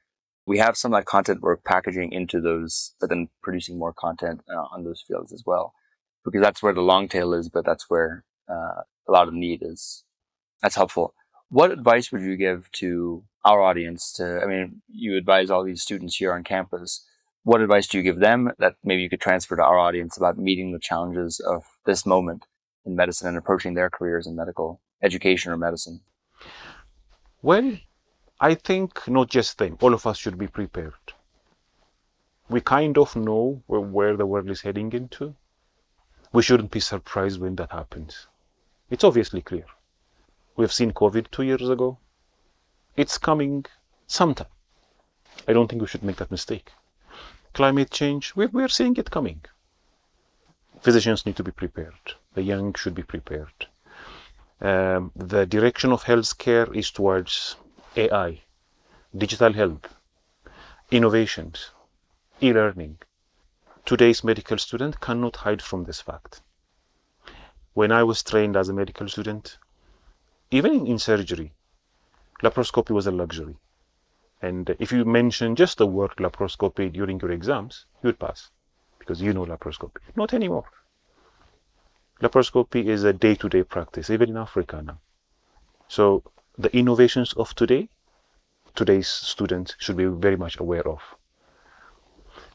we 0.47 0.59
have 0.59 0.77
some 0.77 0.93
of 0.93 1.01
that 1.01 1.07
content 1.07 1.41
we're 1.41 1.57
packaging 1.57 2.13
into 2.13 2.41
those, 2.41 2.95
but 3.01 3.09
then 3.09 3.29
producing 3.43 3.79
more 3.79 3.93
content 3.93 4.43
uh, 4.49 4.67
on 4.73 4.85
those 4.85 5.03
fields 5.07 5.33
as 5.33 5.43
well, 5.47 5.75
because 6.25 6.43
that's 6.43 6.63
where 6.63 6.75
the 6.75 6.81
long 6.81 7.09
tail 7.09 7.33
is, 7.33 7.49
but 7.49 7.65
that's 7.65 7.89
where 7.89 8.25
uh, 8.49 8.83
a 9.09 9.13
lot 9.13 9.29
of 9.29 9.35
need 9.35 9.63
is. 9.63 10.05
That's 10.63 10.77
helpful. 10.77 11.15
What 11.49 11.71
advice 11.71 12.11
would 12.11 12.23
you 12.23 12.37
give 12.37 12.71
to 12.73 13.25
our 13.45 13.61
audience? 13.61 14.13
To 14.15 14.41
I 14.43 14.47
mean, 14.47 14.83
you 14.89 15.17
advise 15.17 15.51
all 15.51 15.65
these 15.65 15.83
students 15.83 16.17
here 16.17 16.33
on 16.33 16.45
campus 16.45 17.07
what 17.45 17.61
advice 17.61 17.87
do 17.87 17.99
you 17.99 18.03
give 18.03 18.21
them 18.21 18.51
that 18.59 18.77
maybe 18.83 19.03
you 19.03 19.11
could 19.11 19.21
transfer 19.21 19.55
to 19.55 19.63
our 19.63 19.79
audience 19.79 20.17
about 20.17 20.39
meeting 20.39 20.73
the 20.73 20.79
challenges 20.79 21.41
of 21.41 21.65
this 21.85 22.07
moment 22.07 22.47
in 22.87 22.97
medicine 22.97 23.29
and 23.29 23.37
approaching 23.37 23.75
their 23.75 23.91
careers 23.91 24.27
in 24.27 24.35
medical 24.35 24.81
education 25.03 25.53
or 25.53 25.59
medicine? 25.59 26.01
Well, 27.43 27.77
I 28.49 28.55
think 28.55 29.09
not 29.09 29.29
just 29.37 29.59
them, 29.59 29.77
all 29.81 29.95
of 29.95 30.07
us 30.07 30.19
should 30.19 30.39
be 30.39 30.49
prepared. 30.49 31.05
We 32.49 32.61
kind 32.61 32.99
of 32.99 33.17
know 33.17 33.63
where, 33.67 33.81
where 33.97 34.17
the 34.17 34.27
world 34.27 34.51
is 34.51 34.61
heading 34.61 34.93
into. 34.93 35.35
We 36.33 36.43
shouldn't 36.43 36.71
be 36.71 36.81
surprised 36.81 37.41
when 37.41 37.57
that 37.57 37.73
happens. 37.73 38.27
It's 38.91 39.05
obviously 39.05 39.43
clear. 39.43 39.67
We've 40.57 40.79
seen 40.79 40.93
COVID 40.93 41.31
two 41.31 41.45
years 41.51 41.69
ago. 41.69 41.99
It's 42.97 43.19
coming 43.19 43.65
sometime. 44.07 44.55
I 45.49 45.53
don't 45.53 45.69
think 45.69 45.83
we 45.83 45.89
should 45.89 46.05
make 46.05 46.17
that 46.17 46.31
mistake 46.31 46.71
climate 47.55 47.91
change, 47.91 48.35
we're, 48.37 48.49
we're 48.49 48.69
seeing 48.69 48.97
it 48.97 49.11
coming. 49.11 49.41
Physicians 50.81 51.25
need 51.25 51.37
to 51.37 51.45
be 51.45 51.53
prepared. 51.53 52.05
The 52.35 52.43
young 52.43 52.75
should 52.75 52.95
be 52.95 53.05
prepared. 53.05 53.59
Um, 54.61 55.13
the 55.17 55.47
direction 55.47 55.93
of 55.93 56.05
healthcare 56.05 56.75
is 56.75 56.91
towards 56.91 57.57
AI, 57.97 58.43
digital 59.17 59.53
health, 59.53 59.95
innovations, 60.91 61.71
e-learning. 62.43 62.99
Today's 63.85 64.25
medical 64.25 64.59
student 64.59 65.01
cannot 65.01 65.37
hide 65.37 65.63
from 65.63 65.85
this 65.85 66.01
fact. 66.01 66.41
When 67.75 67.93
I 67.93 68.03
was 68.03 68.25
trained 68.25 68.57
as 68.57 68.69
a 68.69 68.73
medical 68.73 69.09
student, 69.09 69.59
even 70.51 70.87
in 70.87 70.99
surgery, 70.99 71.53
laparoscopy 72.43 72.91
was 72.91 73.07
a 73.07 73.13
luxury. 73.13 73.57
And 74.43 74.75
if 74.81 74.91
you 74.91 75.05
mention 75.05 75.55
just 75.55 75.79
the 75.79 75.87
word 75.87 76.17
laparoscopy 76.17 76.93
during 76.93 77.21
your 77.21 77.31
exams, 77.31 77.87
you 78.03 78.09
would 78.09 78.19
pass 78.19 78.51
because 78.99 79.23
you 79.23 79.33
know 79.33 79.45
laparoscopy. 79.45 79.99
Not 80.17 80.35
anymore. 80.35 80.65
Laparoscopy 82.21 82.87
is 82.87 83.05
a 83.05 83.13
day 83.13 83.37
to 83.37 83.49
day 83.49 83.63
practice, 83.63 84.11
even 84.11 84.31
in 84.31 84.37
Africa 84.37 84.83
now. 84.83 84.99
So 85.87 86.25
the 86.57 86.75
innovations 86.77 87.33
of 87.35 87.55
today, 87.55 87.89
today's 88.75 89.09
students 89.09 89.75
should 89.79 89.97
be 89.97 90.07
very 90.07 90.37
much 90.37 90.59
aware 90.59 90.87
of. 90.87 91.01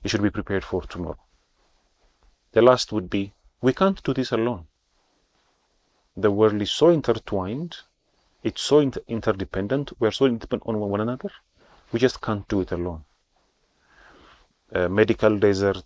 You 0.04 0.10
should 0.10 0.24
be 0.24 0.30
prepared 0.30 0.64
for 0.64 0.82
tomorrow. 0.84 1.20
The 2.54 2.62
last 2.62 2.92
would 2.92 3.10
be 3.10 3.34
we 3.62 3.74
can't 3.74 4.02
do 4.04 4.14
this 4.14 4.32
alone. 4.32 4.68
The 6.16 6.32
world 6.32 6.62
is 6.62 6.72
so 6.72 6.90
intertwined, 6.90 7.78
it's 8.44 8.62
so 8.62 8.80
inter- 8.80 9.02
interdependent, 9.08 9.92
we're 10.00 10.12
so 10.12 10.28
dependent 10.28 10.68
on 10.68 10.80
one 10.80 11.02
another, 11.02 11.30
we 11.92 12.00
just 12.00 12.22
can't 12.22 12.48
do 12.48 12.62
it 12.62 12.72
alone. 12.72 13.04
A 14.72 14.88
medical 14.88 15.38
desert 15.38 15.84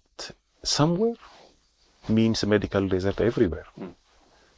somewhere 0.64 1.16
means 2.10 2.44
a 2.44 2.48
medical 2.48 2.88
desert 2.88 3.22
everywhere. 3.22 3.66
Mm. 3.80 3.94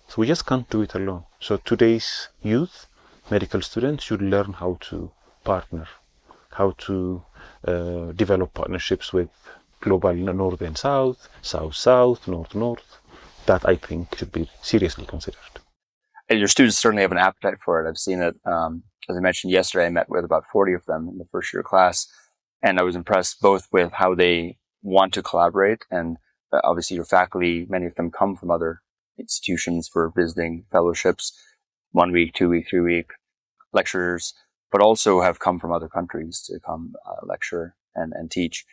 So 0.08 0.16
we 0.18 0.28
just 0.28 0.46
can't 0.46 0.70
do 0.70 0.82
it 0.82 0.96
alone. 0.96 1.24
So 1.40 1.58
today's 1.58 2.30
youth, 2.42 2.88
medical 3.30 3.62
students, 3.62 4.04
should 4.04 4.22
learn 4.22 4.54
how 4.54 4.78
to 4.90 5.12
partner, 5.44 5.88
how 6.52 6.72
to 6.78 7.24
uh, 7.68 8.12
develop 8.14 8.54
partnerships 8.54 9.14
with 9.14 9.30
global 9.82 10.14
north 10.14 10.62
and 10.62 10.78
south, 10.78 11.30
south 11.42 11.76
south, 11.76 12.28
north 12.28 12.56
north. 12.56 13.00
That 13.46 13.68
I 13.68 13.76
think 13.76 14.18
should 14.18 14.32
be 14.32 14.50
seriously 14.62 15.06
considered. 15.06 15.40
And 16.30 16.40
your 16.40 16.48
students 16.48 16.80
certainly 16.80 17.04
have 17.04 17.12
an 17.12 17.20
appetite 17.20 17.60
for 17.64 17.80
it. 17.80 17.88
I've 17.88 17.98
seen 17.98 18.22
it. 18.22 18.36
Um, 18.46 18.84
as 19.08 19.16
I 19.16 19.20
mentioned 19.20 19.54
yesterday, 19.54 19.86
I 19.86 19.90
met 19.90 20.10
with 20.10 20.26
about 20.26 20.46
40 20.52 20.74
of 20.74 20.86
them 20.86 21.08
in 21.08 21.20
the 21.20 21.26
first 21.32 21.54
year 21.54 21.62
class, 21.62 22.08
and 22.64 22.80
I 22.80 22.84
was 22.84 22.96
impressed 22.96 23.40
both 23.40 23.68
with 23.72 23.92
how 23.92 24.16
they 24.16 24.58
want 24.82 25.14
to 25.14 25.22
collaborate 25.22 25.84
and 25.92 26.18
uh, 26.56 26.62
obviously 26.64 26.96
your 26.96 27.06
faculty, 27.06 27.66
many 27.70 27.86
of 27.86 27.96
them 27.96 28.12
come 28.12 28.36
from 28.36 28.52
other 28.52 28.82
institutions 29.20 29.90
for 29.92 30.12
visiting 30.16 30.66
fellowships, 30.72 31.34
one 31.96 32.12
week, 32.12 32.34
two 32.34 32.50
week, 32.50 32.68
three 32.70 32.82
week 32.82 33.12
lecturers, 33.72 34.34
but 34.70 34.82
also 34.82 35.22
have 35.22 35.40
come 35.40 35.60
from 35.60 35.72
other 35.72 35.88
countries 35.88 36.44
to 36.46 36.60
come 36.60 36.94
uh, 37.08 37.26
lecture 37.26 37.74
and, 37.96 38.12
and 38.14 38.30
teach. 38.30 38.66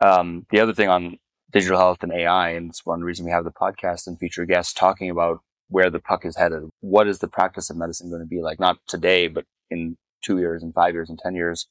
Um, 0.00 0.46
the 0.50 0.60
other 0.60 0.72
thing 0.72 0.88
on 0.88 1.18
digital 1.50 1.78
health 1.78 2.04
and 2.04 2.12
AI, 2.12 2.50
and 2.50 2.70
it's 2.70 2.86
one 2.86 3.02
reason 3.02 3.26
we 3.26 3.32
have 3.32 3.44
the 3.44 3.50
podcast 3.50 4.06
and 4.06 4.16
feature 4.16 4.46
guests 4.46 4.72
talking 4.72 5.10
about 5.10 5.40
where 5.68 5.90
the 5.90 5.98
puck 5.98 6.24
is 6.24 6.36
headed. 6.36 6.62
What 6.80 7.08
is 7.08 7.18
the 7.18 7.26
practice 7.26 7.68
of 7.68 7.76
medicine 7.76 8.10
going 8.10 8.22
to 8.22 8.26
be 8.26 8.40
like? 8.40 8.60
Not 8.60 8.78
today, 8.86 9.26
but 9.26 9.44
in 9.68 9.96
two 10.22 10.38
years 10.38 10.62
and 10.62 10.72
five 10.72 10.94
years 10.94 11.10
and 11.10 11.18
10 11.18 11.34
years. 11.34 11.66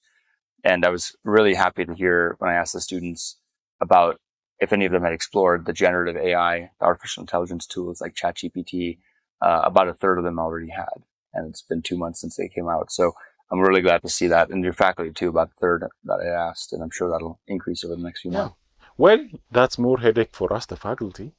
And 0.64 0.86
I 0.86 0.90
was 0.90 1.16
really 1.24 1.54
happy 1.54 1.86
to 1.86 1.94
hear 1.94 2.36
when 2.40 2.52
I 2.52 2.56
asked 2.56 2.74
the 2.74 2.82
students 2.82 3.40
about 3.82 4.20
if 4.60 4.74
any 4.74 4.86
of 4.86 4.92
them 4.92 5.04
had 5.04 5.14
explored 5.14 5.66
the 5.66 5.74
generative 5.74 6.18
AI, 6.18 6.72
the 6.80 6.86
artificial 6.86 7.22
intelligence 7.22 7.66
tools 7.66 8.02
like 8.02 8.14
ChatGPT, 8.14 8.98
uh, 9.42 9.62
about 9.64 9.90
a 9.90 9.94
third 9.94 10.18
of 10.18 10.24
them 10.24 10.40
already 10.40 10.70
had. 10.70 11.04
And 11.34 11.50
it's 11.50 11.62
been 11.62 11.82
two 11.82 11.98
months 11.98 12.22
since 12.22 12.36
they 12.36 12.50
came 12.50 12.68
out. 12.68 12.92
So 12.92 13.14
I'm 13.52 13.60
really 13.60 13.82
glad 13.82 14.02
to 14.02 14.10
see 14.10 14.28
that. 14.28 14.50
And 14.50 14.64
your 14.64 14.74
faculty 14.74 15.12
too, 15.12 15.30
about 15.30 15.52
a 15.56 15.60
third 15.60 15.86
that 16.06 16.20
I 16.20 16.28
asked. 16.28 16.74
And 16.74 16.84
I'm 16.84 16.92
sure 16.92 17.10
that'll 17.10 17.40
increase 17.48 17.84
over 17.84 17.96
the 17.96 18.04
next 18.04 18.22
few 18.22 18.32
yeah. 18.32 18.38
months. 18.40 18.56
Well, 18.98 19.26
that's 19.52 19.78
more 19.78 20.00
headache 20.00 20.36
for 20.36 20.54
us, 20.54 20.66
the 20.66 20.76
faculty. 20.76 21.32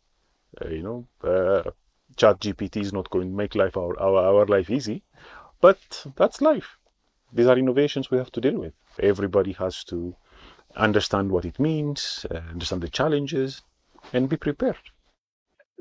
Uh, 0.60 0.68
you 0.68 0.82
know, 0.82 1.06
uh, 1.22 1.70
ChatGPT 2.16 2.78
is 2.78 2.92
not 2.92 3.10
going 3.10 3.30
to 3.30 3.36
make 3.36 3.54
life 3.54 3.76
our, 3.76 3.98
our, 3.98 4.38
our 4.40 4.46
life 4.46 4.70
easy, 4.70 5.02
but 5.60 6.06
that's 6.16 6.42
life. 6.42 6.76
These 7.32 7.46
are 7.46 7.56
innovations 7.56 8.10
we 8.10 8.18
have 8.18 8.32
to 8.32 8.40
deal 8.40 8.58
with. 8.58 8.74
Everybody 8.98 9.52
has 9.52 9.84
to 9.84 10.14
understand 10.76 11.30
what 11.30 11.44
it 11.44 11.58
means, 11.58 12.26
uh, 12.30 12.40
understand 12.50 12.82
the 12.82 12.88
challenges, 12.88 13.62
and 14.12 14.28
be 14.28 14.36
prepared. 14.36 14.76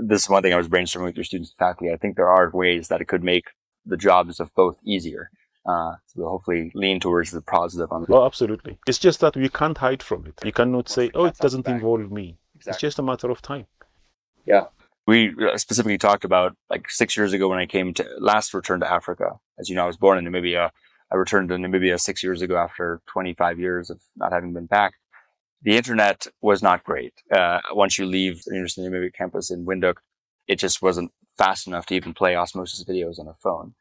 This 0.07 0.23
is 0.23 0.29
one 0.29 0.41
thing 0.43 0.53
I 0.53 0.57
was 0.57 0.67
brainstorming 0.67 1.05
with 1.05 1.15
your 1.15 1.23
students 1.23 1.51
and 1.51 1.57
faculty. 1.57 1.93
I 1.93 1.97
think 1.97 2.15
there 2.15 2.31
are 2.31 2.49
ways 2.53 2.87
that 2.87 3.01
it 3.01 3.07
could 3.07 3.23
make 3.23 3.45
the 3.85 3.97
jobs 3.97 4.39
of 4.39 4.53
both 4.55 4.77
easier. 4.83 5.29
Uh, 5.65 5.93
so 6.07 6.13
we'll 6.15 6.29
hopefully 6.29 6.71
lean 6.73 6.99
towards 6.99 7.31
the 7.31 7.41
positive 7.41 7.91
on 7.91 8.05
Well, 8.09 8.25
absolutely. 8.25 8.79
It's 8.87 8.97
just 8.97 9.19
that 9.19 9.35
we 9.35 9.47
can't 9.49 9.77
hide 9.77 10.01
from 10.01 10.25
it. 10.25 10.33
You 10.43 10.51
cannot 10.51 10.89
say, 10.89 11.11
oh, 11.13 11.25
it 11.25 11.37
doesn't 11.37 11.67
involve 11.67 12.11
me. 12.11 12.37
Exactly. 12.55 12.71
It's 12.71 12.81
just 12.81 12.99
a 12.99 13.03
matter 13.03 13.29
of 13.29 13.41
time. 13.41 13.67
Yeah. 14.45 14.65
We 15.05 15.35
uh, 15.39 15.57
specifically 15.57 15.99
talked 15.99 16.25
about 16.25 16.55
like 16.69 16.89
six 16.89 17.15
years 17.15 17.33
ago 17.33 17.47
when 17.47 17.59
I 17.59 17.67
came 17.67 17.93
to 17.95 18.05
last 18.19 18.53
return 18.53 18.79
to 18.79 18.91
Africa. 18.91 19.33
As 19.59 19.69
you 19.69 19.75
know, 19.75 19.83
I 19.83 19.87
was 19.87 19.97
born 19.97 20.17
in 20.17 20.31
Namibia 20.31 20.71
I 21.11 21.15
returned 21.15 21.49
to 21.49 21.55
Namibia 21.55 21.99
six 21.99 22.23
years 22.23 22.41
ago 22.41 22.57
after 22.57 23.01
25 23.07 23.59
years 23.59 23.89
of 23.89 23.99
not 24.15 24.31
having 24.31 24.53
been 24.53 24.65
back. 24.65 24.93
The 25.63 25.77
internet 25.77 26.27
was 26.41 26.63
not 26.63 26.83
great. 26.83 27.13
Uh, 27.31 27.59
once 27.73 27.97
you 27.99 28.05
leave 28.05 28.43
the 28.43 28.55
University 28.55 28.85
of 28.85 28.91
Namibia 28.91 29.13
campus 29.13 29.51
in 29.51 29.65
Windhoek, 29.65 29.97
it 30.47 30.57
just 30.57 30.81
wasn't 30.81 31.11
fast 31.37 31.67
enough 31.67 31.85
to 31.87 31.95
even 31.95 32.13
play 32.13 32.35
osmosis 32.35 32.83
videos 32.83 33.19
on 33.19 33.27
a 33.27 33.33
phone. 33.35 33.73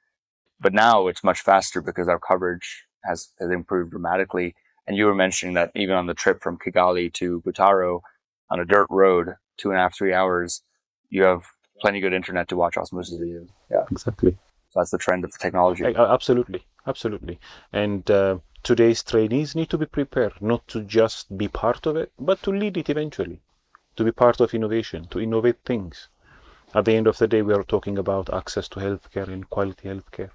But 0.61 0.75
now 0.75 1.09
it's 1.09 1.25
much 1.25 1.41
faster 1.41 1.81
because 1.81 2.07
our 2.09 2.19
coverage 2.19 2.85
has, 3.05 3.33
has 3.41 3.51
improved 3.51 3.93
dramatically. 3.93 4.55
And 4.87 4.97
you 4.97 5.07
were 5.07 5.15
mentioning 5.15 5.55
that 5.55 5.71
even 5.75 5.97
on 5.97 6.07
the 6.07 6.15
trip 6.15 6.43
from 6.43 6.59
Kigali 6.59 7.13
to 7.15 7.41
Butaro 7.43 8.01
on 8.51 8.61
a 8.61 8.65
dirt 8.65 8.89
road, 8.91 9.35
two 9.57 9.71
and 9.71 9.79
a 9.79 9.83
half, 9.83 9.97
three 9.97 10.13
hours, 10.13 10.63
you 11.09 11.23
have 11.23 11.45
plenty 11.81 12.01
good 12.01 12.13
internet 12.13 12.49
to 12.49 12.57
watch 12.57 12.77
osmosis 12.77 13.19
videos. 13.19 13.49
Yeah, 13.71 13.85
exactly. 13.91 14.33
So 14.71 14.81
that's 14.81 14.91
the 14.91 14.99
trend 14.99 15.25
of 15.25 15.33
the 15.33 15.39
technology. 15.39 15.85
Absolutely, 15.85 16.65
absolutely. 16.87 17.41
And 17.73 18.09
uh, 18.11 18.39
today's 18.63 19.03
trainees 19.03 19.55
need 19.55 19.71
to 19.71 19.79
be 19.79 19.87
prepared 19.87 20.41
not 20.41 20.67
to 20.69 20.83
just 20.83 21.37
be 21.37 21.49
part 21.49 21.87
of 21.87 21.97
it, 21.97 22.13
but 22.19 22.43
to 22.43 22.51
lead 22.51 22.77
it 22.77 22.89
eventually, 22.89 23.41
to 23.97 24.05
be 24.05 24.13
part 24.13 24.41
of 24.41 24.55
innovation, 24.55 25.07
to 25.09 25.21
innovate 25.21 25.59
things. 25.65 26.09
At 26.75 26.85
the 26.85 26.95
end 26.95 27.07
of 27.07 27.19
the 27.19 27.29
day, 27.29 27.43
we 27.43 27.55
are 27.55 27.65
talking 27.65 27.99
about 27.99 28.33
access 28.33 28.69
to 28.69 28.81
healthcare 28.81 29.29
and 29.29 29.49
quality 29.51 29.89
healthcare. 29.89 30.31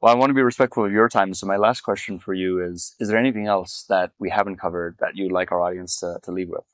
Well, 0.00 0.12
I 0.12 0.16
want 0.16 0.30
to 0.30 0.34
be 0.34 0.42
respectful 0.42 0.84
of 0.84 0.92
your 0.92 1.08
time. 1.08 1.34
So 1.34 1.46
my 1.46 1.56
last 1.56 1.82
question 1.82 2.18
for 2.18 2.34
you 2.34 2.62
is, 2.62 2.96
is 2.98 3.08
there 3.08 3.18
anything 3.18 3.46
else 3.46 3.84
that 3.88 4.12
we 4.18 4.30
haven't 4.30 4.56
covered 4.56 4.96
that 4.98 5.16
you'd 5.16 5.32
like 5.32 5.52
our 5.52 5.60
audience 5.60 6.00
to, 6.00 6.18
to 6.22 6.32
leave 6.32 6.48
with? 6.48 6.64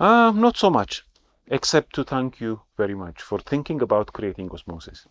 Uh, 0.00 0.32
not 0.34 0.56
so 0.56 0.70
much, 0.70 1.04
except 1.48 1.94
to 1.94 2.04
thank 2.04 2.40
you 2.40 2.62
very 2.76 2.94
much 2.94 3.20
for 3.22 3.38
thinking 3.38 3.82
about 3.82 4.12
creating 4.12 4.50
osmosis 4.50 5.06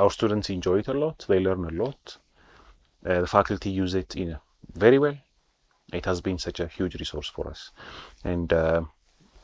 our 0.00 0.10
students 0.10 0.48
enjoy 0.50 0.78
it 0.78 0.88
a 0.88 0.94
lot. 0.94 1.24
They 1.28 1.40
learn 1.40 1.64
a 1.64 1.82
lot. 1.82 2.16
Uh, 3.04 3.20
the 3.20 3.26
faculty 3.26 3.70
use 3.70 3.94
it 3.94 4.16
in 4.16 4.30
know, 4.30 4.40
very 4.74 4.98
well. 4.98 5.16
It 5.92 6.04
has 6.04 6.20
been 6.20 6.38
such 6.38 6.60
a 6.60 6.66
huge 6.66 6.94
resource 6.96 7.28
for 7.28 7.48
us. 7.48 7.70
And 8.24 8.52
uh, 8.52 8.82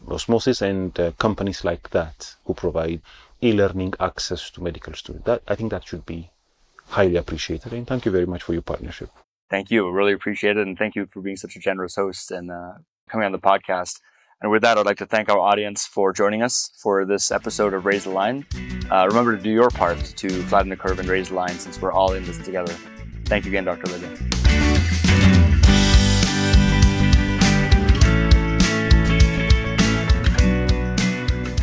Osmosis 0.09 0.63
and 0.63 0.99
uh, 0.99 1.13
companies 1.13 1.65
like 1.65 1.91
that 1.91 2.35
who 2.45 2.55
provide 2.55 3.01
e-learning 3.43 3.95
access 4.01 4.51
to 4.51 4.63
medical 4.63 4.95
students, 4.95 5.27
that, 5.27 5.43
I 5.49 5.55
think 5.55 5.71
that 5.71 5.87
should 5.87 6.07
be 6.07 6.31
highly 6.89 7.17
appreciated. 7.17 7.73
And 7.73 7.87
thank 7.87 8.05
you 8.05 8.13
very 8.13 8.27
much 8.27 8.43
for 8.43 8.53
your 8.53 8.63
partnership. 8.63 9.11
Thank 9.51 9.71
you. 9.71 9.91
Really 9.91 10.13
appreciate 10.13 10.57
it. 10.57 10.67
And 10.67 10.79
thank 10.79 10.95
you 10.95 11.07
for 11.07 11.21
being 11.21 11.37
such 11.37 11.57
a 11.57 11.59
generous 11.59 11.97
host 11.97 12.31
and 12.31 12.51
uh, 12.51 12.73
coming 13.09 13.27
on 13.27 13.33
the 13.33 13.39
podcast. 13.39 14.01
And 14.43 14.51
with 14.51 14.63
that, 14.63 14.77
I'd 14.77 14.87
like 14.87 14.99
to 14.99 15.07
thank 15.07 15.31
our 15.31 15.39
audience 15.39 15.87
for 15.87 16.13
joining 16.13 16.43
us 16.43 16.71
for 16.77 17.05
this 17.07 17.31
episode 17.31 17.73
of 17.73 17.87
Raise 17.87 18.05
the 18.05 18.11
Line. 18.11 18.47
Uh, 18.91 19.07
remember 19.09 19.37
to 19.37 19.43
do 19.43 19.51
your 19.51 19.71
part 19.71 19.99
to 19.99 20.29
flatten 20.45 20.69
the 20.69 20.77
curve 20.77 20.99
and 20.99 21.09
raise 21.09 21.29
the 21.29 21.35
line 21.35 21.59
since 21.59 21.81
we're 21.81 21.93
all 21.93 22.13
in 22.13 22.25
this 22.25 22.39
together. 22.45 22.75
Thank 23.25 23.45
you 23.45 23.51
again, 23.51 23.65
Dr. 23.65 23.87
Libya. 23.87 24.36